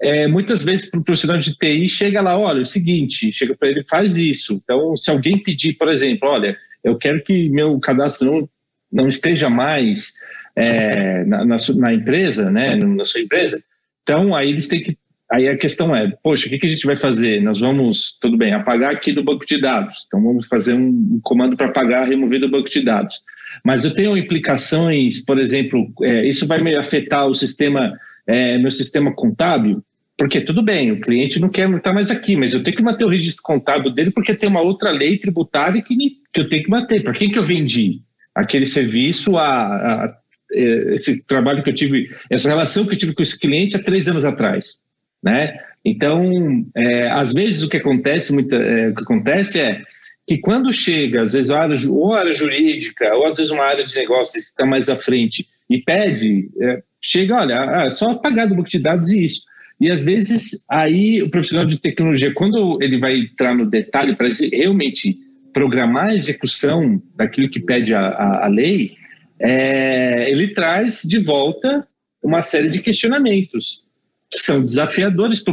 É, 0.00 0.26
muitas 0.26 0.64
vezes 0.64 0.90
para 0.90 1.00
o 1.00 1.04
profissional 1.04 1.40
de 1.40 1.56
TI 1.56 1.88
chega 1.88 2.20
lá, 2.20 2.36
olha, 2.36 2.58
é 2.58 2.62
o 2.62 2.66
seguinte, 2.66 3.32
chega 3.32 3.56
para 3.56 3.68
ele, 3.68 3.84
faz 3.88 4.16
isso. 4.16 4.60
Então, 4.62 4.96
se 4.96 5.10
alguém 5.10 5.42
pedir, 5.42 5.74
por 5.74 5.88
exemplo, 5.88 6.28
olha, 6.28 6.56
eu 6.82 6.96
quero 6.96 7.22
que 7.22 7.48
meu 7.48 7.78
cadastro 7.80 8.30
não, 8.30 8.48
não 8.92 9.08
esteja 9.08 9.48
mais 9.48 10.12
é, 10.56 11.24
na, 11.24 11.44
na, 11.44 11.56
na, 11.76 11.94
empresa, 11.94 12.50
né, 12.50 12.76
na 12.76 13.04
sua 13.04 13.22
empresa, 13.22 13.62
então 14.02 14.34
aí 14.34 14.50
eles 14.50 14.68
têm 14.68 14.82
que. 14.82 14.98
Aí 15.32 15.48
a 15.48 15.56
questão 15.56 15.96
é, 15.96 16.12
poxa, 16.22 16.46
o 16.46 16.50
que, 16.50 16.58
que 16.58 16.66
a 16.66 16.70
gente 16.70 16.86
vai 16.86 16.96
fazer? 16.96 17.40
Nós 17.42 17.58
vamos, 17.58 18.18
tudo 18.20 18.36
bem, 18.36 18.52
apagar 18.52 18.92
aqui 18.92 19.10
do 19.10 19.24
banco 19.24 19.46
de 19.46 19.58
dados. 19.58 20.04
Então 20.06 20.22
vamos 20.22 20.46
fazer 20.46 20.74
um, 20.74 20.86
um 20.86 21.20
comando 21.22 21.56
para 21.56 21.66
apagar, 21.66 22.06
remover 22.06 22.40
do 22.40 22.50
banco 22.50 22.68
de 22.68 22.84
dados. 22.84 23.22
Mas 23.62 23.84
eu 23.84 23.94
tenho 23.94 24.16
implicações, 24.16 25.24
por 25.24 25.38
exemplo, 25.38 25.92
é, 26.02 26.26
isso 26.26 26.46
vai 26.46 26.60
me 26.60 26.74
afetar 26.74 27.26
o 27.26 27.34
sistema, 27.34 27.92
é, 28.26 28.58
meu 28.58 28.70
sistema 28.70 29.12
contábil? 29.14 29.82
Porque 30.16 30.40
tudo 30.40 30.62
bem, 30.62 30.92
o 30.92 31.00
cliente 31.00 31.40
não 31.40 31.48
quer 31.48 31.68
estar 31.68 31.92
mais 31.92 32.10
aqui, 32.10 32.36
mas 32.36 32.54
eu 32.54 32.62
tenho 32.62 32.76
que 32.76 32.82
manter 32.82 33.04
o 33.04 33.08
registro 33.08 33.42
contábil 33.42 33.90
dele 33.90 34.12
porque 34.12 34.34
tem 34.34 34.48
uma 34.48 34.62
outra 34.62 34.90
lei 34.90 35.18
tributária 35.18 35.82
que, 35.82 35.96
me, 35.96 36.18
que 36.32 36.40
eu 36.40 36.48
tenho 36.48 36.62
que 36.62 36.70
manter. 36.70 37.02
Para 37.02 37.12
quem 37.12 37.30
que 37.30 37.38
eu 37.38 37.42
vendi 37.42 38.00
aquele 38.34 38.64
serviço, 38.64 39.36
a, 39.36 39.44
a, 39.44 40.16
esse 40.52 41.22
trabalho 41.24 41.62
que 41.62 41.70
eu 41.70 41.74
tive, 41.74 42.10
essa 42.30 42.48
relação 42.48 42.86
que 42.86 42.94
eu 42.94 42.98
tive 42.98 43.14
com 43.14 43.22
esse 43.22 43.38
cliente 43.38 43.76
há 43.76 43.82
três 43.82 44.08
anos 44.08 44.24
atrás, 44.24 44.78
né? 45.22 45.58
Então, 45.84 46.64
é, 46.74 47.10
às 47.10 47.32
vezes 47.32 47.62
o 47.62 47.68
que 47.68 47.76
acontece, 47.76 48.32
muita, 48.32 48.56
é, 48.56 48.88
o 48.88 48.94
que 48.94 49.02
acontece 49.02 49.60
é 49.60 49.82
que 50.26 50.38
quando 50.38 50.72
chega, 50.72 51.22
às 51.22 51.32
vezes, 51.32 51.50
área, 51.50 51.76
ou 51.88 52.14
a 52.14 52.20
área 52.20 52.32
jurídica, 52.32 53.14
ou 53.14 53.26
às 53.26 53.36
vezes 53.36 53.52
uma 53.52 53.64
área 53.64 53.86
de 53.86 53.94
negócios 53.94 54.32
que 54.32 54.50
está 54.50 54.64
mais 54.64 54.88
à 54.88 54.96
frente 54.96 55.46
e 55.68 55.78
pede, 55.78 56.50
é, 56.60 56.82
chega, 57.00 57.34
olha, 57.34 57.60
ah, 57.60 57.84
é 57.86 57.90
só 57.90 58.14
pagar 58.14 58.46
do 58.46 58.54
banco 58.54 58.68
de 58.68 58.78
dados 58.78 59.10
e 59.10 59.24
isso. 59.24 59.44
E 59.80 59.90
às 59.90 60.04
vezes, 60.04 60.64
aí 60.70 61.22
o 61.22 61.30
profissional 61.30 61.66
de 61.66 61.78
tecnologia, 61.78 62.32
quando 62.32 62.78
ele 62.80 62.98
vai 62.98 63.18
entrar 63.18 63.54
no 63.54 63.66
detalhe 63.66 64.16
para 64.16 64.28
realmente 64.52 65.18
programar 65.52 66.06
a 66.06 66.14
execução 66.14 67.02
daquilo 67.14 67.50
que 67.50 67.60
pede 67.60 67.94
a, 67.94 68.00
a, 68.00 68.44
a 68.46 68.48
lei, 68.48 68.96
é, 69.40 70.30
ele 70.30 70.48
traz 70.48 71.02
de 71.04 71.18
volta 71.18 71.86
uma 72.22 72.40
série 72.40 72.68
de 72.68 72.80
questionamentos 72.80 73.84
que 74.30 74.38
são 74.38 74.62
desafiadores 74.62 75.44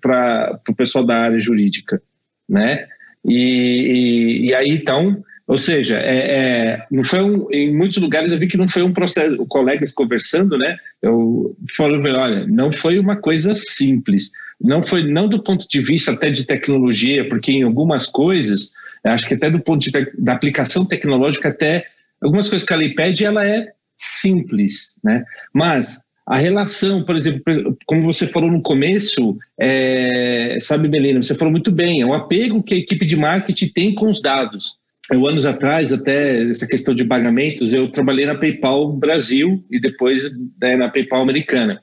para 0.00 0.60
o 0.68 0.74
pessoal 0.74 1.04
da 1.04 1.16
área 1.16 1.40
jurídica, 1.40 2.02
né? 2.48 2.86
E, 3.24 3.34
e, 3.34 4.46
e 4.46 4.54
aí, 4.54 4.68
então, 4.68 5.22
ou 5.46 5.58
seja, 5.58 5.98
é, 5.98 6.16
é, 6.16 6.86
não 6.90 7.02
foi 7.02 7.22
um, 7.22 7.46
em 7.50 7.74
muitos 7.74 8.00
lugares 8.00 8.32
eu 8.32 8.38
vi 8.38 8.46
que 8.46 8.56
não 8.56 8.68
foi 8.68 8.82
um 8.82 8.92
processo, 8.92 9.36
colegas 9.46 9.92
conversando, 9.92 10.56
né? 10.56 10.76
Eu 11.02 11.56
falando, 11.76 12.06
olha, 12.08 12.46
não 12.46 12.72
foi 12.72 12.98
uma 12.98 13.16
coisa 13.16 13.54
simples. 13.54 14.30
Não 14.60 14.84
foi, 14.84 15.10
não 15.10 15.28
do 15.28 15.42
ponto 15.42 15.68
de 15.68 15.80
vista 15.80 16.12
até 16.12 16.30
de 16.30 16.46
tecnologia, 16.46 17.28
porque 17.28 17.52
em 17.52 17.64
algumas 17.64 18.06
coisas, 18.06 18.72
acho 19.04 19.26
que 19.26 19.34
até 19.34 19.50
do 19.50 19.60
ponto 19.60 19.82
de, 19.82 19.90
da 20.18 20.32
aplicação 20.32 20.86
tecnológica, 20.86 21.48
até 21.48 21.86
algumas 22.22 22.48
coisas 22.48 22.66
que 22.66 22.72
a 22.72 22.76
lei 22.76 22.94
pede, 22.94 23.24
ela 23.24 23.46
é 23.46 23.72
simples, 23.98 24.94
né? 25.02 25.24
Mas 25.52 26.00
a 26.26 26.38
relação, 26.38 27.04
por 27.04 27.16
exemplo, 27.16 27.42
como 27.84 28.04
você 28.04 28.26
falou 28.26 28.50
no 28.50 28.62
começo, 28.62 29.36
é, 29.58 30.56
sabe, 30.60 30.88
Melina, 30.88 31.20
você 31.20 31.34
falou 31.34 31.50
muito 31.50 31.72
bem, 31.72 32.00
é 32.00 32.06
o 32.06 32.14
apego 32.14 32.62
que 32.62 32.74
a 32.74 32.78
equipe 32.78 33.04
de 33.04 33.16
marketing 33.16 33.68
tem 33.68 33.94
com 33.94 34.08
os 34.08 34.22
dados. 34.22 34.76
Eu, 35.10 35.26
anos 35.26 35.44
atrás, 35.44 35.92
até 35.92 36.48
essa 36.48 36.66
questão 36.66 36.94
de 36.94 37.04
pagamentos, 37.04 37.74
eu 37.74 37.90
trabalhei 37.90 38.24
na 38.24 38.36
PayPal 38.36 38.92
Brasil 38.92 39.64
e 39.68 39.80
depois 39.80 40.30
né, 40.60 40.76
na 40.76 40.88
PayPal 40.88 41.22
americana. 41.22 41.82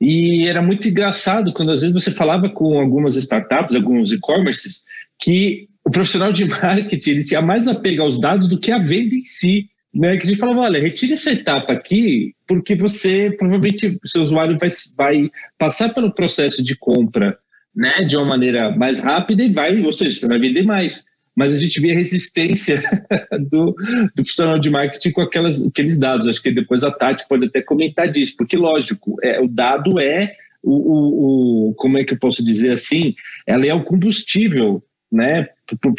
E 0.00 0.46
era 0.46 0.62
muito 0.62 0.88
engraçado 0.88 1.52
quando 1.52 1.72
às 1.72 1.80
vezes 1.80 1.92
você 1.92 2.10
falava 2.10 2.48
com 2.48 2.78
algumas 2.78 3.16
startups, 3.16 3.74
alguns 3.74 4.12
e-commerces, 4.12 4.84
que 5.18 5.68
o 5.84 5.90
profissional 5.90 6.32
de 6.32 6.44
marketing 6.48 7.10
ele 7.10 7.24
tinha 7.24 7.42
mais 7.42 7.66
apego 7.66 8.02
aos 8.02 8.20
dados 8.20 8.48
do 8.48 8.58
que 8.58 8.70
a 8.70 8.78
venda 8.78 9.16
em 9.16 9.24
si 9.24 9.68
né, 9.94 10.16
que 10.16 10.24
a 10.24 10.26
gente 10.26 10.38
falava, 10.38 10.60
olha, 10.60 10.80
retire 10.80 11.12
essa 11.12 11.32
etapa 11.32 11.72
aqui, 11.72 12.34
porque 12.46 12.74
você 12.74 13.30
provavelmente, 13.30 13.98
seu 14.04 14.22
usuário 14.22 14.56
vai, 14.58 14.70
vai 14.96 15.30
passar 15.58 15.92
pelo 15.92 16.14
processo 16.14 16.64
de 16.64 16.76
compra 16.76 17.38
né, 17.74 18.04
de 18.04 18.16
uma 18.16 18.26
maneira 18.26 18.74
mais 18.74 19.00
rápida 19.00 19.42
e 19.42 19.52
vai, 19.52 19.80
ou 19.82 19.92
seja, 19.92 20.18
você 20.18 20.28
vai 20.28 20.38
vender 20.38 20.62
mais. 20.62 21.04
Mas 21.34 21.54
a 21.54 21.58
gente 21.58 21.80
vê 21.80 21.92
a 21.92 21.94
resistência 21.94 22.82
do, 23.50 23.74
do 24.14 24.22
profissional 24.22 24.58
de 24.58 24.68
marketing 24.68 25.12
com 25.12 25.22
aquelas, 25.22 25.66
aqueles 25.66 25.98
dados. 25.98 26.28
Acho 26.28 26.42
que 26.42 26.52
depois 26.52 26.84
a 26.84 26.90
Tati 26.90 27.26
pode 27.26 27.46
até 27.46 27.62
comentar 27.62 28.10
disso, 28.10 28.34
porque, 28.36 28.56
lógico, 28.56 29.16
é, 29.22 29.40
o 29.40 29.48
dado 29.48 29.98
é 29.98 30.34
o, 30.62 30.72
o, 30.72 31.70
o, 31.70 31.74
como 31.74 31.98
é 31.98 32.04
que 32.04 32.12
eu 32.12 32.18
posso 32.18 32.44
dizer 32.44 32.72
assim, 32.72 33.14
ela 33.46 33.66
é 33.66 33.72
o 33.72 33.82
combustível 33.84 34.84
né, 35.10 35.48
para 35.80 35.90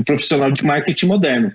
o 0.00 0.04
profissional 0.04 0.50
de 0.50 0.64
marketing 0.64 1.06
moderno. 1.06 1.52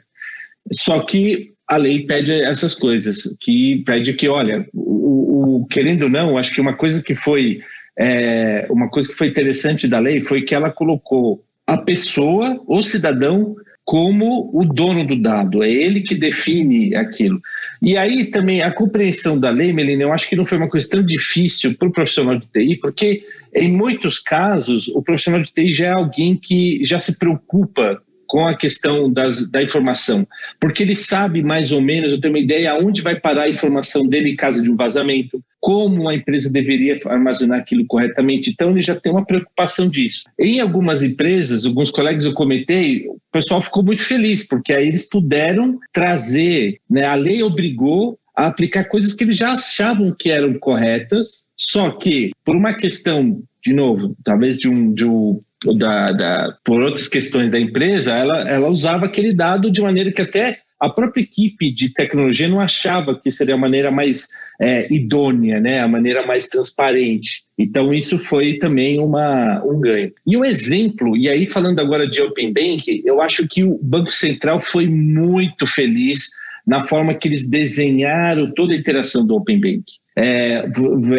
Só 0.72 1.02
que 1.02 1.54
a 1.68 1.78
lei 1.78 2.06
pede 2.06 2.32
essas 2.32 2.74
coisas, 2.74 3.38
que 3.42 3.84
pede 3.86 4.14
que, 4.14 4.30
olha, 4.30 4.66
o, 4.74 5.62
o 5.62 5.68
querendo 5.68 6.04
ou 6.04 6.10
não, 6.10 6.38
acho 6.38 6.54
que 6.54 6.62
uma 6.62 6.76
coisa 6.76 7.04
que 7.04 7.16
foi 7.16 7.62
é, 7.98 8.68
uma 8.70 8.90
coisa 8.90 9.10
que 9.10 9.18
foi 9.18 9.28
interessante 9.28 9.88
da 9.88 10.00
lei 10.00 10.22
foi 10.22 10.44
que 10.44 10.54
ela 10.54 10.72
colocou 10.72 11.44
a 11.66 11.78
pessoa, 11.78 12.62
o 12.66 12.82
cidadão, 12.82 13.56
como 13.84 14.50
o 14.54 14.66
dono 14.66 15.06
do 15.06 15.20
dado, 15.20 15.64
é 15.64 15.72
ele 15.72 16.02
que 16.02 16.14
define 16.14 16.96
aquilo. 16.96 17.42
E 17.82 17.98
aí 17.98 18.26
também 18.26 18.62
a 18.62 18.72
compreensão 18.72 19.40
da 19.40 19.50
lei, 19.50 19.74
Melina, 19.74 20.04
eu 20.04 20.14
acho 20.14 20.30
que 20.30 20.36
não 20.36 20.46
foi 20.46 20.58
uma 20.58 20.70
coisa 20.70 20.90
tão 20.90 21.04
difícil 21.04 21.76
para 21.76 21.88
o 21.88 21.92
profissional 21.92 22.38
de 22.38 22.48
TI, 22.48 22.78
porque 22.82 23.24
em 23.56 23.72
muitos 23.72 24.20
casos 24.20 24.88
o 24.90 25.02
profissional 25.02 25.42
de 25.42 25.52
TI 25.52 25.72
já 25.72 25.88
é 25.88 25.94
alguém 25.94 26.36
que 26.36 26.84
já 26.84 27.00
se 27.00 27.18
preocupa 27.18 28.02
com 28.28 28.46
a 28.46 28.56
questão 28.56 29.12
das, 29.12 29.50
da 29.50 29.64
informação, 29.64 30.28
porque 30.60 30.84
ele 30.84 30.96
sabe 30.96 31.42
mais 31.42 31.72
ou 31.72 31.82
menos, 31.82 32.12
eu 32.12 32.20
tenho 32.20 32.34
uma 32.34 32.40
ideia, 32.40 32.72
aonde 32.72 33.02
vai 33.02 33.20
parar 33.20 33.44
a 33.44 33.50
informação 33.50 34.06
dele 34.08 34.32
em 34.32 34.36
caso 34.36 34.62
de 34.62 34.70
um 34.70 34.76
vazamento, 34.76 35.42
como 35.60 36.08
a 36.08 36.16
empresa 36.16 36.52
deveria 36.52 36.98
armazenar 37.06 37.60
aquilo 37.60 37.86
corretamente. 37.88 38.52
Então, 38.52 38.70
ele 38.72 38.82
já 38.82 38.96
tem 38.96 39.12
uma 39.12 39.26
preocupação 39.26 39.90
disso. 39.90 40.24
Em 40.40 40.60
algumas 40.60 41.02
empresas, 41.02 41.66
alguns 41.66 41.92
colegas 41.92 42.26
eu 42.26 42.34
comentei, 42.34 43.08
o 43.08 43.20
pessoal 43.32 43.62
ficou 43.62 43.84
muito 43.84 44.04
feliz, 44.04 44.48
porque 44.48 44.74
aí 44.74 44.88
eles 44.88 45.10
puderam 45.10 45.80
trazer, 45.92 46.80
né, 46.90 47.06
a 47.06 47.16
lei 47.16 47.42
obrigou 47.42 48.20
a 48.36 48.48
aplicar 48.48 48.86
coisas 48.86 49.14
que 49.14 49.24
eles 49.24 49.36
já 49.36 49.54
achavam 49.54 50.16
que 50.18 50.30
eram 50.30 50.54
corretas, 50.60 51.50
só 51.58 51.90
que 51.90 52.32
por 52.46 52.56
uma 52.56 52.76
questão, 52.76 53.42
de 53.64 53.74
novo, 53.74 54.16
talvez 54.24 54.60
de 54.60 54.70
um, 54.70 54.94
de 54.94 55.06
um 55.06 55.40
da, 55.78 56.08
da, 56.08 56.58
por 56.64 56.82
outras 56.82 57.08
questões 57.08 57.52
da 57.52 57.60
empresa, 57.60 58.16
ela, 58.16 58.50
ela 58.50 58.70
usava 58.70 59.06
aquele 59.06 59.34
dado 59.34 59.72
de 59.72 59.82
maneira 59.82 60.12
que 60.12 60.22
até 60.22 60.60
a 60.80 60.90
própria 60.90 61.24
equipe 61.24 61.74
de 61.74 61.92
tecnologia 61.92 62.48
não 62.48 62.60
achava 62.60 63.20
que 63.20 63.32
seria 63.32 63.56
a 63.56 63.58
maneira 63.58 63.90
mais 63.90 64.28
é, 64.62 64.94
idônea, 64.94 65.60
né, 65.60 65.80
a 65.80 65.88
maneira 65.88 66.26
mais 66.26 66.48
transparente. 66.48 67.44
Então, 67.58 67.92
isso 67.92 68.20
foi 68.20 68.60
também 68.60 69.00
uma, 69.00 69.64
um 69.66 69.80
ganho. 69.80 70.12
E 70.26 70.38
um 70.38 70.46
exemplo, 70.46 71.18
e 71.18 71.28
aí 71.30 71.48
falando 71.48 71.80
agora 71.80 72.08
de 72.08 72.22
Open 72.22 72.54
Bank, 72.54 73.02
eu 73.04 73.22
acho 73.22 73.48
que 73.48 73.64
o 73.64 73.80
Banco 73.82 74.12
Central 74.12 74.62
foi 74.62 74.88
muito 74.88 75.66
feliz 75.66 76.30
na 76.66 76.82
forma 76.82 77.16
que 77.16 77.28
eles 77.28 77.50
desenharam 77.50 78.52
toda 78.54 78.74
a 78.74 78.78
interação 78.78 79.26
do 79.26 79.36
Open 79.36 79.60
Bank. 79.60 79.84
É, 80.20 80.66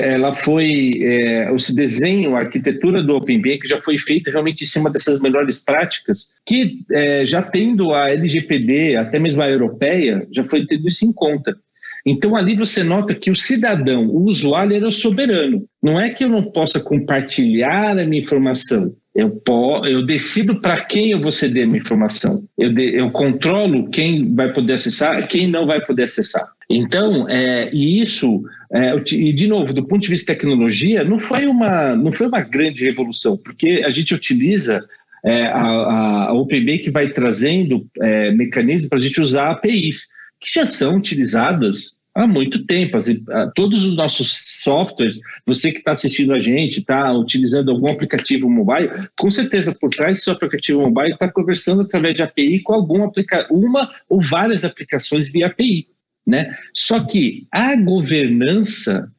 ela 0.02 0.34
foi, 0.34 1.00
é, 1.04 1.54
esse 1.54 1.72
desenho, 1.72 2.34
a 2.34 2.40
arquitetura 2.40 3.00
do 3.00 3.14
Open 3.14 3.40
Bank 3.40 3.60
já 3.64 3.80
foi 3.80 3.96
feita 3.96 4.28
realmente 4.28 4.64
em 4.64 4.66
cima 4.66 4.90
dessas 4.90 5.20
melhores 5.20 5.62
práticas, 5.64 6.30
que 6.44 6.80
é, 6.90 7.24
já 7.24 7.40
tendo 7.40 7.94
a 7.94 8.10
LGPD, 8.10 8.96
até 8.96 9.20
mesmo 9.20 9.40
a 9.40 9.48
europeia, 9.48 10.26
já 10.32 10.42
foi 10.42 10.66
tendo 10.66 10.88
isso 10.88 11.06
em 11.06 11.12
conta. 11.12 11.56
Então 12.04 12.34
ali 12.34 12.56
você 12.56 12.82
nota 12.82 13.14
que 13.14 13.30
o 13.30 13.36
cidadão, 13.36 14.06
o 14.08 14.24
usuário, 14.24 14.74
era 14.74 14.88
o 14.88 14.92
soberano. 14.92 15.64
Não 15.80 16.00
é 16.00 16.10
que 16.10 16.24
eu 16.24 16.28
não 16.28 16.42
possa 16.42 16.80
compartilhar 16.80 17.96
a 17.96 18.04
minha 18.04 18.20
informação, 18.20 18.92
eu, 19.18 19.42
eu 19.84 20.06
decido 20.06 20.60
para 20.60 20.80
quem 20.84 21.10
eu 21.10 21.20
vou 21.20 21.32
ceder 21.32 21.66
minha 21.66 21.80
informação. 21.80 22.44
Eu, 22.56 22.72
de, 22.72 22.96
eu 22.96 23.10
controlo 23.10 23.90
quem 23.90 24.32
vai 24.32 24.52
poder 24.52 24.74
acessar 24.74 25.26
quem 25.26 25.48
não 25.48 25.66
vai 25.66 25.84
poder 25.84 26.04
acessar. 26.04 26.48
Então, 26.70 27.28
é, 27.28 27.68
e 27.72 28.00
isso, 28.00 28.40
é, 28.72 28.94
e 29.10 29.32
de 29.32 29.48
novo, 29.48 29.72
do 29.72 29.84
ponto 29.84 30.02
de 30.02 30.08
vista 30.08 30.32
de 30.32 30.38
tecnologia, 30.38 31.02
não 31.02 31.18
foi 31.18 31.46
uma, 31.46 31.96
não 31.96 32.12
foi 32.12 32.28
uma 32.28 32.42
grande 32.42 32.84
revolução, 32.84 33.36
porque 33.36 33.82
a 33.84 33.90
gente 33.90 34.14
utiliza 34.14 34.84
é, 35.24 35.46
a, 35.46 36.28
a 36.28 36.32
OpenBank 36.34 36.88
vai 36.90 37.10
trazendo 37.10 37.84
é, 38.00 38.30
mecanismos 38.30 38.88
para 38.88 38.98
a 38.98 39.02
gente 39.02 39.20
usar 39.20 39.50
APIs, 39.50 40.10
que 40.38 40.48
já 40.54 40.64
são 40.64 40.96
utilizadas 40.96 41.97
há 42.18 42.26
muito 42.26 42.64
tempo. 42.66 42.96
Assim, 42.96 43.22
todos 43.54 43.84
os 43.84 43.94
nossos 43.94 44.62
softwares, 44.62 45.20
você 45.46 45.70
que 45.70 45.78
está 45.78 45.92
assistindo 45.92 46.34
a 46.34 46.40
gente, 46.40 46.80
está 46.80 47.12
utilizando 47.12 47.70
algum 47.70 47.88
aplicativo 47.88 48.50
mobile, 48.50 48.90
com 49.18 49.30
certeza 49.30 49.76
por 49.78 49.90
trás 49.90 50.18
do 50.18 50.24
seu 50.24 50.32
aplicativo 50.32 50.80
mobile 50.80 51.12
está 51.12 51.30
conversando 51.30 51.82
através 51.82 52.14
de 52.16 52.22
API 52.22 52.60
com 52.60 53.04
aplica 53.04 53.46
uma 53.50 53.90
ou 54.08 54.20
várias 54.20 54.64
aplicações 54.64 55.30
via 55.30 55.46
API. 55.46 55.86
Né? 56.26 56.52
Só 56.74 57.04
que 57.04 57.46
a 57.52 57.76
governança, 57.76 59.10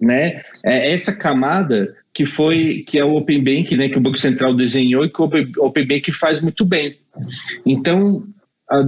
né, 0.00 0.42
é 0.64 0.92
essa 0.92 1.14
camada 1.14 1.94
que 2.12 2.24
foi 2.24 2.84
que 2.86 2.98
é 2.98 3.04
o 3.04 3.16
Open 3.16 3.42
Bank, 3.42 3.76
né, 3.76 3.88
que 3.88 3.98
o 3.98 4.00
Banco 4.00 4.18
Central 4.18 4.54
desenhou 4.54 5.04
e 5.04 5.10
que 5.10 5.20
o 5.20 5.24
Open 5.58 5.86
Bank 5.86 6.10
faz 6.12 6.40
muito 6.40 6.64
bem. 6.64 6.96
Então, 7.66 8.24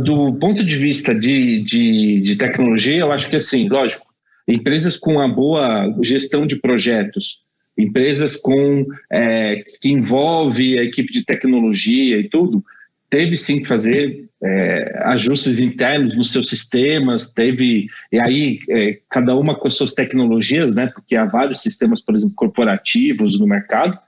do 0.04 0.34
ponto 0.34 0.64
de 0.64 0.76
vista 0.76 1.14
de, 1.14 1.62
de, 1.62 2.20
de, 2.20 2.36
tecnologia, 2.36 3.00
eu 3.00 3.12
acho 3.12 3.28
que 3.28 3.36
assim, 3.36 3.68
lógico, 3.68 4.06
empresas 4.48 4.96
com 4.96 5.12
uma 5.12 5.28
boa 5.28 5.94
gestão 6.02 6.46
de 6.46 6.56
projetos, 6.56 7.40
empresas 7.76 8.36
com 8.36 8.86
é, 9.12 9.62
que 9.80 9.90
envolve 9.90 10.78
a 10.78 10.82
equipe 10.82 11.12
de 11.12 11.24
tecnologia 11.24 12.18
e 12.18 12.28
tudo, 12.28 12.64
teve 13.10 13.36
sim 13.36 13.60
que 13.60 13.68
fazer 13.68 14.24
é, 14.42 14.98
ajustes 15.04 15.60
internos 15.60 16.16
nos 16.16 16.32
seus 16.32 16.48
sistemas, 16.48 17.32
teve 17.32 17.86
e 18.10 18.18
aí 18.18 18.58
é, 18.68 18.98
cada 19.10 19.36
uma 19.36 19.54
com 19.54 19.68
as 19.68 19.74
suas 19.74 19.92
tecnologias, 19.92 20.74
né? 20.74 20.88
Porque 20.88 21.16
há 21.16 21.24
vários 21.24 21.60
sistemas, 21.60 22.00
por 22.00 22.14
exemplo, 22.14 22.34
corporativos 22.34 23.38
no 23.38 23.46
mercado, 23.46 23.98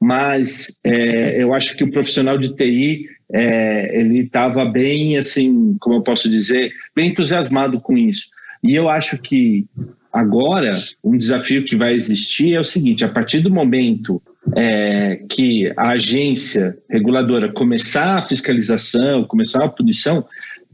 mas 0.00 0.78
é, 0.84 1.42
eu 1.42 1.54
acho 1.54 1.76
que 1.76 1.84
o 1.84 1.90
profissional 1.90 2.38
de 2.38 2.54
TI 2.54 3.08
é, 3.32 3.98
ele 3.98 4.20
estava 4.20 4.64
bem, 4.64 5.16
assim, 5.16 5.76
como 5.80 5.96
eu 5.96 6.02
posso 6.02 6.28
dizer, 6.28 6.72
bem 6.94 7.10
entusiasmado 7.10 7.80
com 7.80 7.96
isso. 7.96 8.28
E 8.62 8.74
eu 8.74 8.88
acho 8.88 9.20
que 9.20 9.66
agora 10.12 10.70
um 11.04 11.16
desafio 11.16 11.64
que 11.64 11.76
vai 11.76 11.94
existir 11.94 12.54
é 12.54 12.60
o 12.60 12.64
seguinte: 12.64 13.04
a 13.04 13.08
partir 13.08 13.40
do 13.40 13.50
momento 13.50 14.22
é, 14.56 15.20
que 15.30 15.72
a 15.76 15.90
agência 15.90 16.76
reguladora 16.88 17.52
começar 17.52 18.18
a 18.18 18.28
fiscalização, 18.28 19.24
começar 19.24 19.64
a 19.64 19.68
punição, 19.68 20.24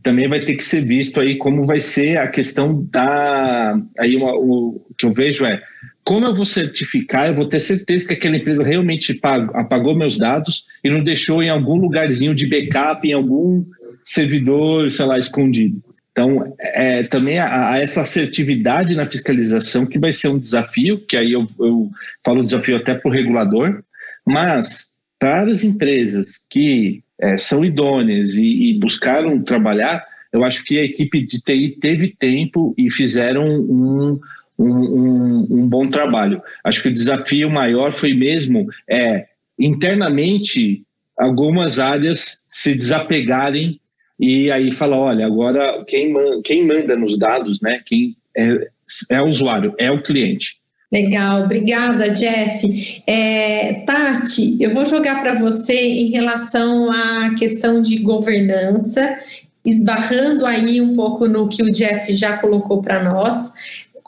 também 0.02 0.28
vai 0.28 0.44
ter 0.44 0.54
que 0.54 0.64
ser 0.64 0.82
visto 0.84 1.20
aí 1.20 1.36
como 1.38 1.64
vai 1.64 1.80
ser 1.80 2.18
a 2.18 2.28
questão 2.28 2.86
da. 2.90 3.78
Aí 3.98 4.16
uma, 4.16 4.34
o 4.34 4.80
que 4.98 5.06
eu 5.06 5.12
vejo 5.12 5.46
é 5.46 5.62
como 6.04 6.26
eu 6.26 6.34
vou 6.34 6.44
certificar, 6.44 7.28
eu 7.28 7.34
vou 7.34 7.48
ter 7.48 7.60
certeza 7.60 8.08
que 8.08 8.14
aquela 8.14 8.36
empresa 8.36 8.64
realmente 8.64 9.18
apagou 9.54 9.94
meus 9.94 10.18
dados 10.18 10.64
e 10.82 10.90
não 10.90 11.02
deixou 11.02 11.42
em 11.42 11.48
algum 11.48 11.76
lugarzinho 11.76 12.34
de 12.34 12.46
backup, 12.46 13.06
em 13.06 13.12
algum 13.12 13.64
servidor, 14.02 14.90
sei 14.90 15.06
lá, 15.06 15.18
escondido. 15.18 15.82
Então, 16.10 16.54
é, 16.58 17.04
também 17.04 17.38
a 17.38 17.78
essa 17.78 18.02
assertividade 18.02 18.94
na 18.94 19.08
fiscalização 19.08 19.86
que 19.86 19.98
vai 19.98 20.12
ser 20.12 20.28
um 20.28 20.38
desafio, 20.38 21.00
que 21.06 21.16
aí 21.16 21.32
eu, 21.32 21.48
eu 21.58 21.90
falo 22.24 22.42
desafio 22.42 22.76
até 22.76 22.94
para 22.94 23.08
o 23.08 23.12
regulador, 23.12 23.82
mas 24.26 24.90
para 25.18 25.50
as 25.50 25.64
empresas 25.64 26.44
que 26.50 27.02
é, 27.18 27.38
são 27.38 27.64
idôneas 27.64 28.34
e, 28.34 28.70
e 28.70 28.78
buscaram 28.78 29.42
trabalhar, 29.42 30.04
eu 30.32 30.44
acho 30.44 30.64
que 30.64 30.78
a 30.78 30.84
equipe 30.84 31.24
de 31.24 31.40
TI 31.40 31.78
teve 31.80 32.14
tempo 32.18 32.74
e 32.76 32.90
fizeram 32.90 33.46
um, 33.46 34.20
um, 34.62 34.70
um, 34.70 35.46
um 35.50 35.68
bom 35.68 35.88
trabalho. 35.88 36.40
Acho 36.64 36.82
que 36.82 36.88
o 36.88 36.92
desafio 36.92 37.50
maior 37.50 37.92
foi 37.92 38.14
mesmo 38.14 38.66
é, 38.88 39.26
internamente 39.58 40.82
algumas 41.18 41.78
áreas 41.78 42.44
se 42.50 42.74
desapegarem 42.76 43.80
e 44.18 44.50
aí 44.50 44.70
falar, 44.70 44.98
olha, 44.98 45.26
agora 45.26 45.84
quem, 45.86 46.12
man, 46.12 46.40
quem 46.44 46.64
manda 46.64 46.96
nos 46.96 47.18
dados, 47.18 47.60
né? 47.60 47.80
Quem 47.84 48.16
é, 48.36 48.68
é 49.10 49.20
o 49.20 49.26
usuário, 49.26 49.74
é 49.78 49.90
o 49.90 50.02
cliente. 50.02 50.60
Legal, 50.92 51.44
obrigada, 51.44 52.10
Jeff. 52.10 53.02
É, 53.06 53.82
Tati, 53.86 54.58
eu 54.60 54.74
vou 54.74 54.84
jogar 54.84 55.22
para 55.22 55.38
você 55.40 55.74
em 55.74 56.10
relação 56.10 56.92
à 56.92 57.34
questão 57.38 57.80
de 57.80 57.98
governança, 57.98 59.18
esbarrando 59.64 60.44
aí 60.44 60.80
um 60.82 60.94
pouco 60.94 61.26
no 61.26 61.48
que 61.48 61.62
o 61.62 61.72
Jeff 61.72 62.12
já 62.12 62.36
colocou 62.36 62.82
para 62.82 63.02
nós 63.02 63.52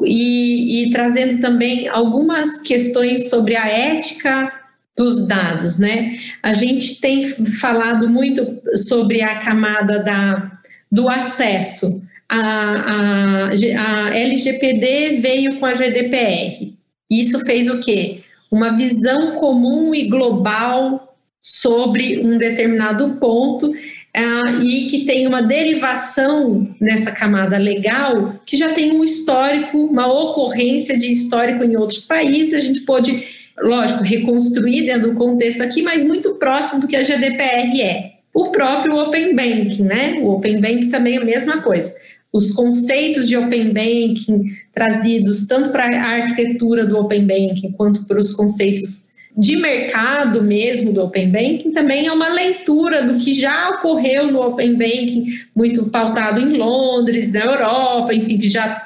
e, 0.03 0.85
e 0.85 0.91
trazendo 0.91 1.41
também 1.41 1.89
algumas 1.89 2.61
questões 2.63 3.31
sobre 3.31 3.57
a 3.57 3.67
ética 3.67 4.53
dos 4.97 5.27
dados, 5.27 5.79
né? 5.79 6.19
A 6.43 6.55
gente 6.55 7.01
tem 7.01 7.29
falado 7.29 8.09
muito 8.09 8.61
sobre 8.77 9.23
a 9.23 9.41
camada 9.41 9.99
da, 9.99 10.53
do 10.91 11.09
acesso. 11.09 12.03
A, 12.29 12.39
a, 12.39 13.49
a 13.49 14.17
LGPD 14.17 15.21
veio 15.21 15.59
com 15.59 15.67
a 15.67 15.75
GDPR. 15.75 16.75
Isso 17.11 17.41
fez 17.41 17.69
o 17.69 17.81
quê? 17.81 18.23
Uma 18.51 18.77
visão 18.77 19.37
comum 19.37 19.95
e 19.95 20.09
global 20.09 21.17
sobre 21.43 22.21
um 22.21 22.39
determinado 22.39 23.17
ponto 23.17 23.75
uh, 24.17 24.63
e 24.63 24.87
que 24.87 25.05
tem 25.05 25.27
uma 25.27 25.43
derivação 25.43 26.75
nessa 26.81 27.11
camada 27.11 27.59
legal 27.59 28.41
que 28.47 28.57
já 28.57 28.73
tem 28.73 28.93
um 28.93 29.03
histórico, 29.03 29.79
uma 29.79 30.07
ocorrência 30.07 30.97
de 30.97 31.11
histórico 31.11 31.65
em 31.65 31.77
outros 31.77 32.07
países. 32.07 32.55
A 32.55 32.61
gente 32.61 32.81
pode, 32.83 33.27
lógico, 33.59 34.03
reconstruir 34.05 34.87
dentro 34.87 35.11
do 35.11 35.17
contexto 35.17 35.63
aqui, 35.63 35.83
mas 35.83 36.05
muito 36.05 36.35
próximo 36.37 36.81
do 36.81 36.89
que 36.89 36.97
a 36.97 37.03
GDPR 37.03 37.81
é. 37.83 38.15
O 38.33 38.51
próprio 38.51 38.97
Open 38.97 39.35
Banking, 39.35 39.85
né? 39.85 40.19
O 40.21 40.31
Open 40.31 40.61
Banking 40.61 40.89
também 40.89 41.17
é 41.17 41.23
a 41.23 41.25
mesma 41.25 41.63
coisa. 41.63 41.95
Os 42.33 42.51
conceitos 42.51 43.29
de 43.29 43.37
Open 43.37 43.73
Banking 43.73 44.51
trazidos 44.73 45.47
tanto 45.47 45.71
para 45.71 45.87
a 45.87 46.23
arquitetura 46.23 46.85
do 46.85 46.99
Open 46.99 47.27
Banking 47.27 47.73
quanto 47.77 48.05
para 48.07 48.19
os 48.19 48.33
conceitos 48.33 49.14
de 49.37 49.57
mercado 49.57 50.43
mesmo 50.43 50.93
do 50.93 51.03
Open 51.03 51.31
Banking 51.31 51.73
também 51.73 52.07
é 52.07 52.13
uma 52.13 52.29
leitura 52.29 53.03
do 53.03 53.19
que 53.19 53.35
já 53.35 53.71
ocorreu 53.71 54.31
no 54.31 54.41
Open 54.41 54.75
Banking, 54.75 55.27
muito 55.55 55.91
pautado 55.91 56.39
em 56.41 56.57
Londres, 56.57 57.33
na 57.33 57.41
Europa, 57.41 58.15
enfim, 58.15 58.39
que 58.39 58.49
já 58.49 58.83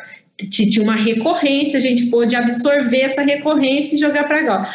tinha 0.51 0.83
uma 0.83 0.97
recorrência, 0.97 1.79
a 1.79 1.83
gente 1.83 2.07
pôde 2.07 2.35
absorver 2.35 3.01
essa 3.01 3.23
recorrência 3.23 3.97
e 3.97 3.99
jogar 3.99 4.25
para 4.25 4.39
agora. 4.39 4.69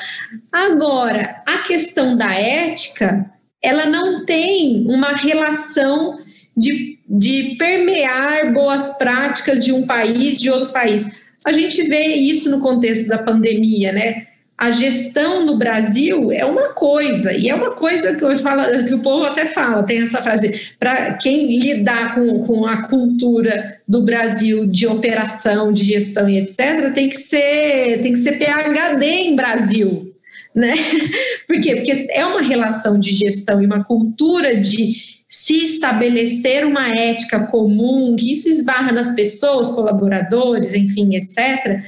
Agora, 0.51 1.41
a 1.47 1.59
questão 1.59 2.17
da 2.17 2.33
ética, 2.33 3.25
ela 3.61 3.85
não 3.85 4.25
tem 4.25 4.85
uma 4.87 5.15
relação 5.15 6.19
de, 6.55 6.99
de 7.09 7.55
permear 7.57 8.53
boas 8.53 8.95
práticas 8.97 9.63
de 9.63 9.71
um 9.71 9.87
país, 9.87 10.37
de 10.37 10.51
outro 10.51 10.71
país. 10.73 11.09
A 11.45 11.51
gente 11.51 11.81
vê 11.83 12.07
isso 12.07 12.51
no 12.51 12.59
contexto 12.59 13.07
da 13.07 13.17
pandemia, 13.17 13.91
né? 13.91 14.27
A 14.57 14.71
gestão 14.71 15.45
no 15.45 15.57
Brasil 15.57 16.31
é 16.31 16.45
uma 16.45 16.69
coisa, 16.69 17.33
e 17.33 17.49
é 17.49 17.55
uma 17.55 17.71
coisa 17.71 18.15
que, 18.15 18.35
fala, 18.37 18.83
que 18.83 18.93
o 18.93 19.01
povo 19.01 19.25
até 19.25 19.47
fala, 19.47 19.83
tem 19.83 20.01
essa 20.01 20.21
frase, 20.21 20.61
para 20.79 21.15
quem 21.15 21.59
lidar 21.59 22.15
com, 22.15 22.45
com 22.45 22.65
a 22.65 22.83
cultura 22.83 23.81
do 23.87 24.03
Brasil 24.03 24.67
de 24.67 24.85
operação, 24.87 25.73
de 25.73 25.83
gestão 25.83 26.29
e 26.29 26.37
etc., 26.37 26.93
tem 26.93 27.09
que 27.09 27.19
ser, 27.19 28.01
tem 28.01 28.13
que 28.13 28.19
ser 28.19 28.37
PHD 28.37 29.05
em 29.05 29.35
Brasil. 29.35 30.13
Né? 30.53 30.75
Por 31.47 31.59
quê? 31.59 31.75
Porque 31.75 32.07
é 32.11 32.25
uma 32.25 32.41
relação 32.41 32.99
de 32.99 33.11
gestão 33.11 33.61
e 33.61 33.65
uma 33.65 33.83
cultura 33.83 34.55
de 34.55 35.13
se 35.27 35.65
estabelecer 35.65 36.63
uma 36.63 36.95
ética 36.95 37.47
comum, 37.47 38.15
que 38.15 38.31
isso 38.31 38.47
esbarra 38.47 38.91
nas 38.91 39.15
pessoas, 39.15 39.69
colaboradores, 39.69 40.75
enfim, 40.75 41.15
etc., 41.15 41.81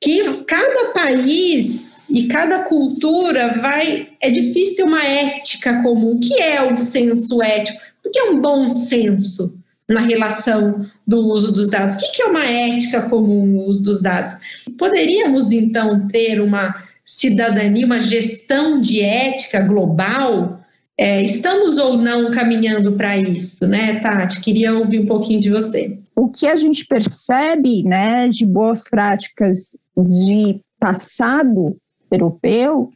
que 0.00 0.44
cada 0.44 0.92
país 0.92 1.94
e 2.08 2.26
cada 2.28 2.60
cultura 2.60 3.58
vai. 3.60 4.08
É 4.20 4.30
difícil 4.30 4.76
ter 4.76 4.82
uma 4.84 5.04
ética 5.04 5.82
comum. 5.82 6.12
O 6.12 6.20
que 6.20 6.40
é 6.40 6.62
o 6.62 6.76
senso 6.76 7.42
ético? 7.42 7.80
O 8.04 8.10
que 8.10 8.18
é 8.18 8.30
um 8.30 8.40
bom 8.40 8.68
senso 8.68 9.58
na 9.88 10.00
relação 10.00 10.86
do 11.06 11.18
uso 11.28 11.52
dos 11.52 11.68
dados? 11.68 11.96
O 11.96 12.12
que 12.12 12.22
é 12.22 12.26
uma 12.26 12.44
ética 12.44 13.02
comum 13.08 13.46
no 13.46 13.64
uso 13.64 13.82
dos 13.82 14.02
dados? 14.02 14.32
Poderíamos, 14.78 15.52
então, 15.52 16.06
ter 16.08 16.40
uma 16.40 16.74
cidadania, 17.04 17.86
uma 17.86 18.00
gestão 18.00 18.80
de 18.80 19.00
ética 19.00 19.60
global? 19.60 20.60
É, 20.96 21.22
estamos 21.22 21.76
ou 21.78 21.96
não 21.96 22.30
caminhando 22.30 22.92
para 22.92 23.16
isso, 23.16 23.66
né, 23.66 23.98
Tati? 24.00 24.40
Queria 24.40 24.74
ouvir 24.74 25.00
um 25.00 25.06
pouquinho 25.06 25.40
de 25.40 25.50
você. 25.50 25.98
O 26.14 26.28
que 26.28 26.46
a 26.46 26.54
gente 26.54 26.86
percebe, 26.86 27.82
né, 27.82 28.28
de 28.28 28.46
boas 28.46 28.84
práticas 28.84 29.76
de 29.96 30.60
passado 30.78 31.76
europeu 32.10 32.90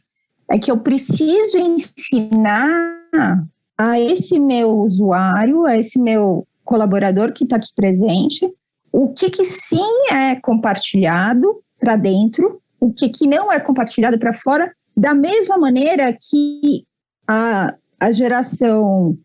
é 0.49 0.57
que 0.57 0.71
eu 0.71 0.77
preciso 0.79 1.57
ensinar 1.57 2.99
a 3.77 3.99
esse 3.99 4.39
meu 4.39 4.77
usuário, 4.79 5.65
a 5.65 5.77
esse 5.77 5.99
meu 5.99 6.47
colaborador 6.63 7.31
que 7.31 7.43
está 7.43 7.55
aqui 7.55 7.69
presente, 7.75 8.51
o 8.91 9.13
que, 9.13 9.29
que 9.29 9.45
sim 9.45 10.07
é 10.11 10.35
compartilhado 10.35 11.63
para 11.79 11.95
dentro, 11.95 12.61
o 12.79 12.91
que, 12.91 13.09
que 13.09 13.27
não 13.27 13.51
é 13.51 13.59
compartilhado 13.59 14.19
para 14.19 14.33
fora, 14.33 14.71
da 14.95 15.13
mesma 15.13 15.57
maneira 15.57 16.11
que 16.13 16.85
a, 17.27 17.75
a 17.99 18.11
geração 18.11 19.17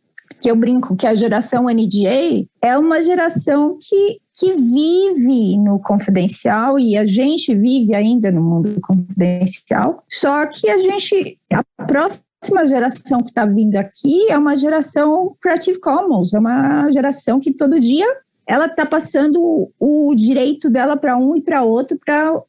que 0.45 0.51
eu 0.51 0.57
brinco 0.57 0.95
que 0.95 1.07
a 1.07 1.15
geração 1.15 1.65
NDA 1.65 2.47
é 2.61 2.77
uma 2.77 3.03
geração 3.03 3.79
que, 3.81 4.21
que 4.39 4.53
vive 4.53 5.57
no 5.57 5.79
confidencial 5.79 6.79
e 6.79 6.99
a 6.99 7.07
gente 7.07 7.55
vive 7.55 7.95
ainda 7.95 8.31
no 8.31 8.43
mundo 8.43 8.79
confidencial, 8.83 10.05
só 10.07 10.45
que 10.45 10.69
a 10.69 10.77
gente, 10.77 11.39
a 11.51 11.65
próxima 11.87 12.67
geração 12.67 13.21
que 13.21 13.31
está 13.31 13.47
vindo 13.47 13.75
aqui 13.77 14.31
é 14.31 14.37
uma 14.37 14.55
geração 14.55 15.35
Creative 15.41 15.81
Commons, 15.81 16.35
é 16.35 16.39
uma 16.39 16.91
geração 16.93 17.41
que 17.41 17.51
todo 17.51 17.81
dia 17.81 18.07
ela 18.47 18.67
está 18.67 18.85
passando 18.85 19.73
o 19.81 20.15
direito 20.15 20.69
dela 20.69 20.95
para 20.95 21.17
um 21.17 21.35
e 21.35 21.41
para 21.41 21.63
outro 21.63 21.99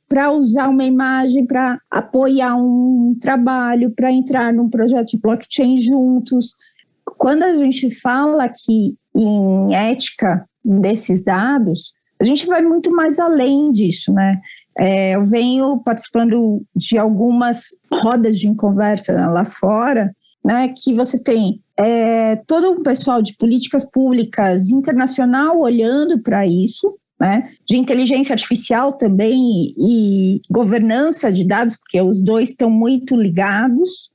para 0.10 0.31
usar 0.34 0.67
uma 0.67 0.84
imagem, 0.84 1.45
para 1.45 1.79
apoiar 1.89 2.58
um 2.58 3.15
trabalho, 3.21 3.89
para 3.91 4.12
entrar 4.12 4.51
num 4.51 4.69
projeto 4.69 5.12
de 5.12 5.17
blockchain 5.17 5.77
juntos, 5.77 6.55
quando 7.17 7.43
a 7.43 7.56
gente 7.56 7.89
fala 7.89 8.43
aqui 8.43 8.95
em 9.15 9.75
ética 9.75 10.47
desses 10.63 11.23
dados, 11.23 11.93
a 12.19 12.23
gente 12.23 12.45
vai 12.45 12.62
muito 12.62 12.91
mais 12.91 13.19
além 13.19 13.71
disso, 13.71 14.12
né? 14.13 14.39
É, 14.78 15.15
eu 15.15 15.25
venho 15.25 15.80
participando 15.80 16.62
de 16.75 16.97
algumas 16.97 17.67
rodas 17.93 18.38
de 18.38 18.54
conversa 18.56 19.13
lá 19.30 19.45
fora, 19.45 20.13
né, 20.43 20.73
que 20.78 20.93
você 20.93 21.17
tem 21.17 21.62
é, 21.78 22.36
todo 22.45 22.71
um 22.71 22.84
pessoal 22.84 23.21
de 23.21 23.36
políticas 23.36 23.86
públicas 23.89 24.69
internacional 24.69 25.60
olhando 25.60 26.21
para 26.21 26.45
isso, 26.45 26.97
né, 27.19 27.49
de 27.67 27.78
inteligência 27.78 28.34
artificial 28.34 28.93
também 28.93 29.73
e 29.78 30.41
governança 30.49 31.32
de 31.32 31.45
dados, 31.45 31.75
porque 31.78 32.01
os 32.01 32.21
dois 32.21 32.49
estão 32.49 32.69
muito 32.69 33.15
ligados. 33.15 34.10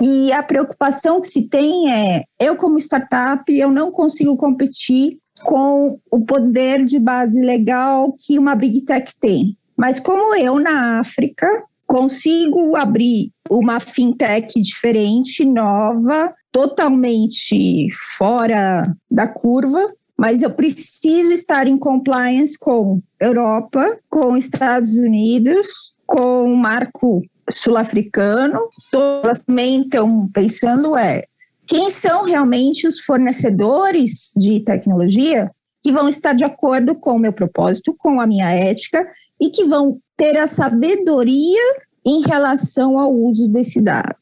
E 0.00 0.32
a 0.32 0.42
preocupação 0.42 1.20
que 1.20 1.28
se 1.28 1.42
tem 1.42 1.92
é, 1.92 2.24
eu 2.38 2.56
como 2.56 2.78
startup, 2.78 3.44
eu 3.52 3.70
não 3.70 3.90
consigo 3.90 4.36
competir 4.36 5.18
com 5.44 5.98
o 6.10 6.24
poder 6.24 6.84
de 6.84 6.98
base 6.98 7.40
legal 7.40 8.14
que 8.18 8.38
uma 8.38 8.54
big 8.54 8.82
tech 8.82 9.12
tem. 9.20 9.56
Mas 9.76 9.98
como 9.98 10.34
eu 10.34 10.58
na 10.58 11.00
África 11.00 11.46
consigo 11.86 12.76
abrir 12.76 13.32
uma 13.48 13.80
fintech 13.80 14.60
diferente, 14.60 15.44
nova, 15.44 16.32
totalmente 16.52 17.88
fora 18.16 18.94
da 19.10 19.26
curva, 19.26 19.92
mas 20.20 20.42
eu 20.42 20.50
preciso 20.50 21.32
estar 21.32 21.66
em 21.66 21.78
compliance 21.78 22.58
com 22.58 23.00
Europa, 23.18 23.98
com 24.10 24.36
Estados 24.36 24.92
Unidos, 24.92 25.94
com 26.06 26.44
o 26.44 26.54
marco 26.54 27.22
sul-africano. 27.50 28.60
Todos 28.92 29.38
também 29.46 29.80
estão 29.80 30.28
pensando 30.28 30.94
é 30.94 31.24
quem 31.66 31.88
são 31.88 32.22
realmente 32.24 32.86
os 32.86 33.00
fornecedores 33.00 34.30
de 34.36 34.60
tecnologia 34.60 35.50
que 35.82 35.90
vão 35.90 36.06
estar 36.06 36.34
de 36.34 36.44
acordo 36.44 36.94
com 36.94 37.12
o 37.12 37.18
meu 37.18 37.32
propósito, 37.32 37.96
com 37.96 38.20
a 38.20 38.26
minha 38.26 38.50
ética 38.50 39.02
e 39.40 39.48
que 39.48 39.64
vão 39.64 39.98
ter 40.18 40.36
a 40.36 40.46
sabedoria 40.46 41.62
em 42.04 42.20
relação 42.20 42.98
ao 42.98 43.10
uso 43.10 43.48
desse 43.48 43.80
dado. 43.80 44.18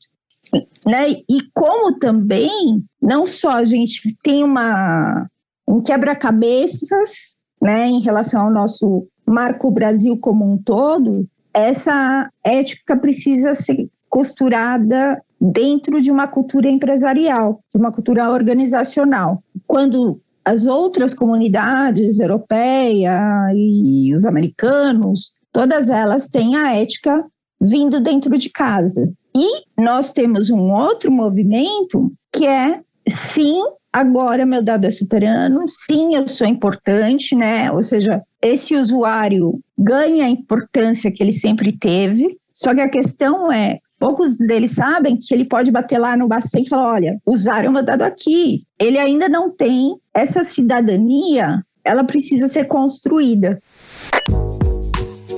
Né? 0.87 1.11
E 1.28 1.40
como 1.52 1.98
também, 1.98 2.84
não 3.02 3.26
só 3.26 3.50
a 3.50 3.64
gente 3.64 4.16
tem 4.22 4.44
uma 4.44 5.28
um 5.68 5.83
quebra-cabeças, 5.83 7.37
né, 7.61 7.87
em 7.87 8.00
relação 8.00 8.46
ao 8.46 8.50
nosso 8.50 9.07
marco 9.26 9.70
Brasil 9.70 10.16
como 10.16 10.50
um 10.50 10.57
todo, 10.57 11.28
essa 11.52 12.31
ética 12.42 12.96
precisa 12.96 13.54
ser 13.54 13.90
costurada 14.09 15.22
dentro 15.38 16.00
de 16.00 16.11
uma 16.11 16.26
cultura 16.26 16.70
empresarial, 16.70 17.61
de 17.70 17.78
uma 17.78 17.92
cultura 17.92 18.31
organizacional. 18.31 19.42
Quando 19.66 20.20
as 20.42 20.64
outras 20.64 21.12
comunidades 21.12 22.18
europeia 22.18 23.20
e 23.54 24.14
os 24.14 24.24
americanos, 24.24 25.33
todas 25.52 25.90
elas 25.90 26.28
têm 26.28 26.57
a 26.57 26.74
ética 26.74 27.22
vindo 27.61 28.00
dentro 28.00 28.38
de 28.38 28.48
casa. 28.48 29.04
E 29.37 29.62
nós 29.78 30.12
temos 30.12 30.48
um 30.48 30.72
outro 30.72 31.12
movimento 31.12 32.11
que 32.33 32.46
é 32.46 32.81
sim 33.07 33.62
agora 33.92 34.46
meu 34.46 34.62
dado 34.62 34.87
é 34.87 34.90
superano, 34.90 35.64
sim, 35.66 36.14
eu 36.14 36.27
sou 36.29 36.46
importante, 36.46 37.35
né? 37.35 37.70
Ou 37.72 37.83
seja, 37.83 38.22
esse 38.42 38.74
usuário 38.74 39.61
ganha 39.77 40.24
a 40.24 40.29
importância 40.29 41.11
que 41.11 41.22
ele 41.22 41.33
sempre 41.33 41.77
teve, 41.77 42.37
só 42.53 42.74
que 42.74 42.81
a 42.81 42.90
questão 42.90 43.53
é, 43.53 43.79
poucos 43.98 44.37
deles 44.37 44.72
sabem 44.72 45.16
que 45.16 45.33
ele 45.35 45.44
pode 45.44 45.70
bater 45.70 45.98
lá 45.98 46.16
no 46.16 46.29
Bacen 46.29 46.62
e 46.62 46.68
falar, 46.68 46.92
olha, 46.94 47.18
usaram 47.27 47.72
meu 47.72 47.85
dado 47.85 48.03
aqui. 48.03 48.62
Ele 48.79 48.98
ainda 48.98 49.29
não 49.29 49.51
tem 49.51 49.96
essa 50.14 50.42
cidadania, 50.44 51.62
ela 51.85 52.05
precisa 52.05 52.48
ser 52.48 52.66
construída. 52.66 53.61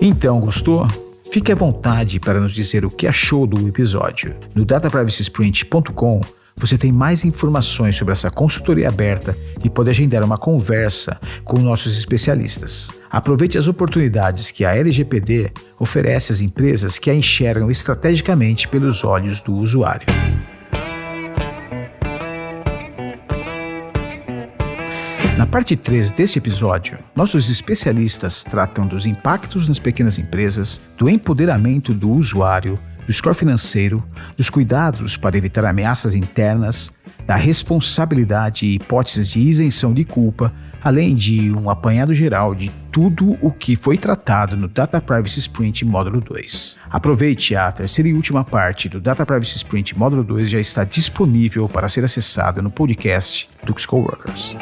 Então, 0.00 0.40
gostou? 0.40 0.86
Fique 1.30 1.52
à 1.52 1.54
vontade 1.54 2.18
para 2.18 2.40
nos 2.40 2.52
dizer 2.52 2.84
o 2.84 2.90
que 2.90 3.06
achou 3.06 3.46
do 3.46 3.68
episódio. 3.68 4.34
No 4.54 4.64
dataprivacysprint.com 4.64 6.20
você 6.60 6.76
tem 6.76 6.92
mais 6.92 7.24
informações 7.24 7.96
sobre 7.96 8.12
essa 8.12 8.30
consultoria 8.30 8.88
aberta 8.88 9.34
e 9.64 9.70
pode 9.70 9.88
agendar 9.88 10.22
uma 10.22 10.36
conversa 10.36 11.18
com 11.42 11.58
nossos 11.58 11.98
especialistas. 11.98 12.90
Aproveite 13.10 13.56
as 13.56 13.66
oportunidades 13.66 14.50
que 14.50 14.62
a 14.62 14.76
LGPD 14.76 15.50
oferece 15.78 16.32
às 16.32 16.42
empresas 16.42 16.98
que 16.98 17.10
a 17.10 17.14
enxergam 17.14 17.70
estrategicamente 17.70 18.68
pelos 18.68 19.02
olhos 19.02 19.40
do 19.40 19.54
usuário. 19.54 20.06
Na 25.38 25.46
parte 25.46 25.74
3 25.74 26.12
deste 26.12 26.38
episódio, 26.38 26.98
nossos 27.16 27.48
especialistas 27.48 28.44
tratam 28.44 28.86
dos 28.86 29.06
impactos 29.06 29.66
nas 29.66 29.78
pequenas 29.78 30.18
empresas, 30.18 30.82
do 30.98 31.08
empoderamento 31.08 31.94
do 31.94 32.10
usuário 32.10 32.78
do 33.10 33.14
score 33.14 33.34
financeiro, 33.34 34.00
dos 34.36 34.48
cuidados 34.48 35.16
para 35.16 35.36
evitar 35.36 35.64
ameaças 35.64 36.14
internas, 36.14 36.92
da 37.26 37.34
responsabilidade 37.34 38.64
e 38.64 38.76
hipóteses 38.76 39.28
de 39.28 39.40
isenção 39.40 39.92
de 39.92 40.04
culpa, 40.04 40.52
além 40.80 41.16
de 41.16 41.50
um 41.50 41.68
apanhado 41.68 42.14
geral 42.14 42.54
de 42.54 42.70
tudo 42.92 43.36
o 43.42 43.50
que 43.50 43.74
foi 43.74 43.98
tratado 43.98 44.56
no 44.56 44.68
Data 44.68 45.00
Privacy 45.00 45.40
Sprint 45.40 45.84
Módulo 45.84 46.20
2. 46.20 46.76
Aproveite 46.88 47.56
a 47.56 47.72
terceira 47.72 48.08
e 48.08 48.14
última 48.14 48.44
parte 48.44 48.88
do 48.88 49.00
Data 49.00 49.26
Privacy 49.26 49.56
Sprint 49.56 49.98
Módulo 49.98 50.22
2 50.22 50.48
já 50.48 50.60
está 50.60 50.84
disponível 50.84 51.68
para 51.68 51.88
ser 51.88 52.04
acessado 52.04 52.62
no 52.62 52.70
podcast 52.70 53.50
Dux 53.66 53.86
Coworkers. 53.86 54.54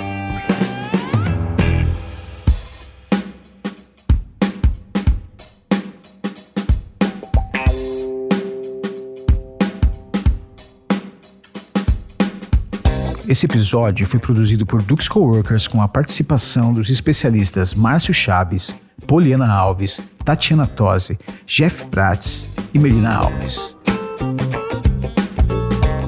Esse 13.29 13.45
episódio 13.45 14.07
foi 14.07 14.19
produzido 14.19 14.65
por 14.65 14.81
Dux 14.81 15.07
Coworkers 15.07 15.69
com 15.69 15.83
a 15.83 15.87
participação 15.87 16.73
dos 16.73 16.89
especialistas 16.89 17.75
Márcio 17.75 18.15
Chaves, 18.15 18.75
Poliana 19.07 19.53
Alves, 19.53 20.01
Tatiana 20.25 20.67
Tosi, 20.67 21.19
Jeff 21.47 21.85
Prats 21.89 22.49
e 22.73 22.79
Melina 22.79 23.15
Alves. 23.15 23.77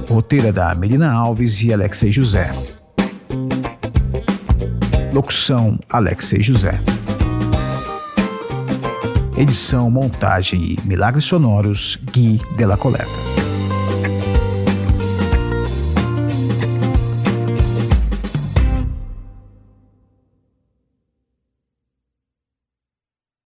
Roteira 0.09 0.51
da 0.51 0.75
Melina 0.75 1.13
Alves 1.13 1.63
e 1.63 1.75
Alexei 1.75 2.11
José. 2.11 2.51
Locução: 5.13 5.79
Alexei 5.91 6.41
José. 6.41 6.81
Edição, 9.37 9.91
montagem 9.91 10.59
e 10.73 10.89
milagres 10.89 11.27
sonoros: 11.27 11.99
Gui 12.15 12.41
Della 12.57 12.79
Coleta. 12.79 13.50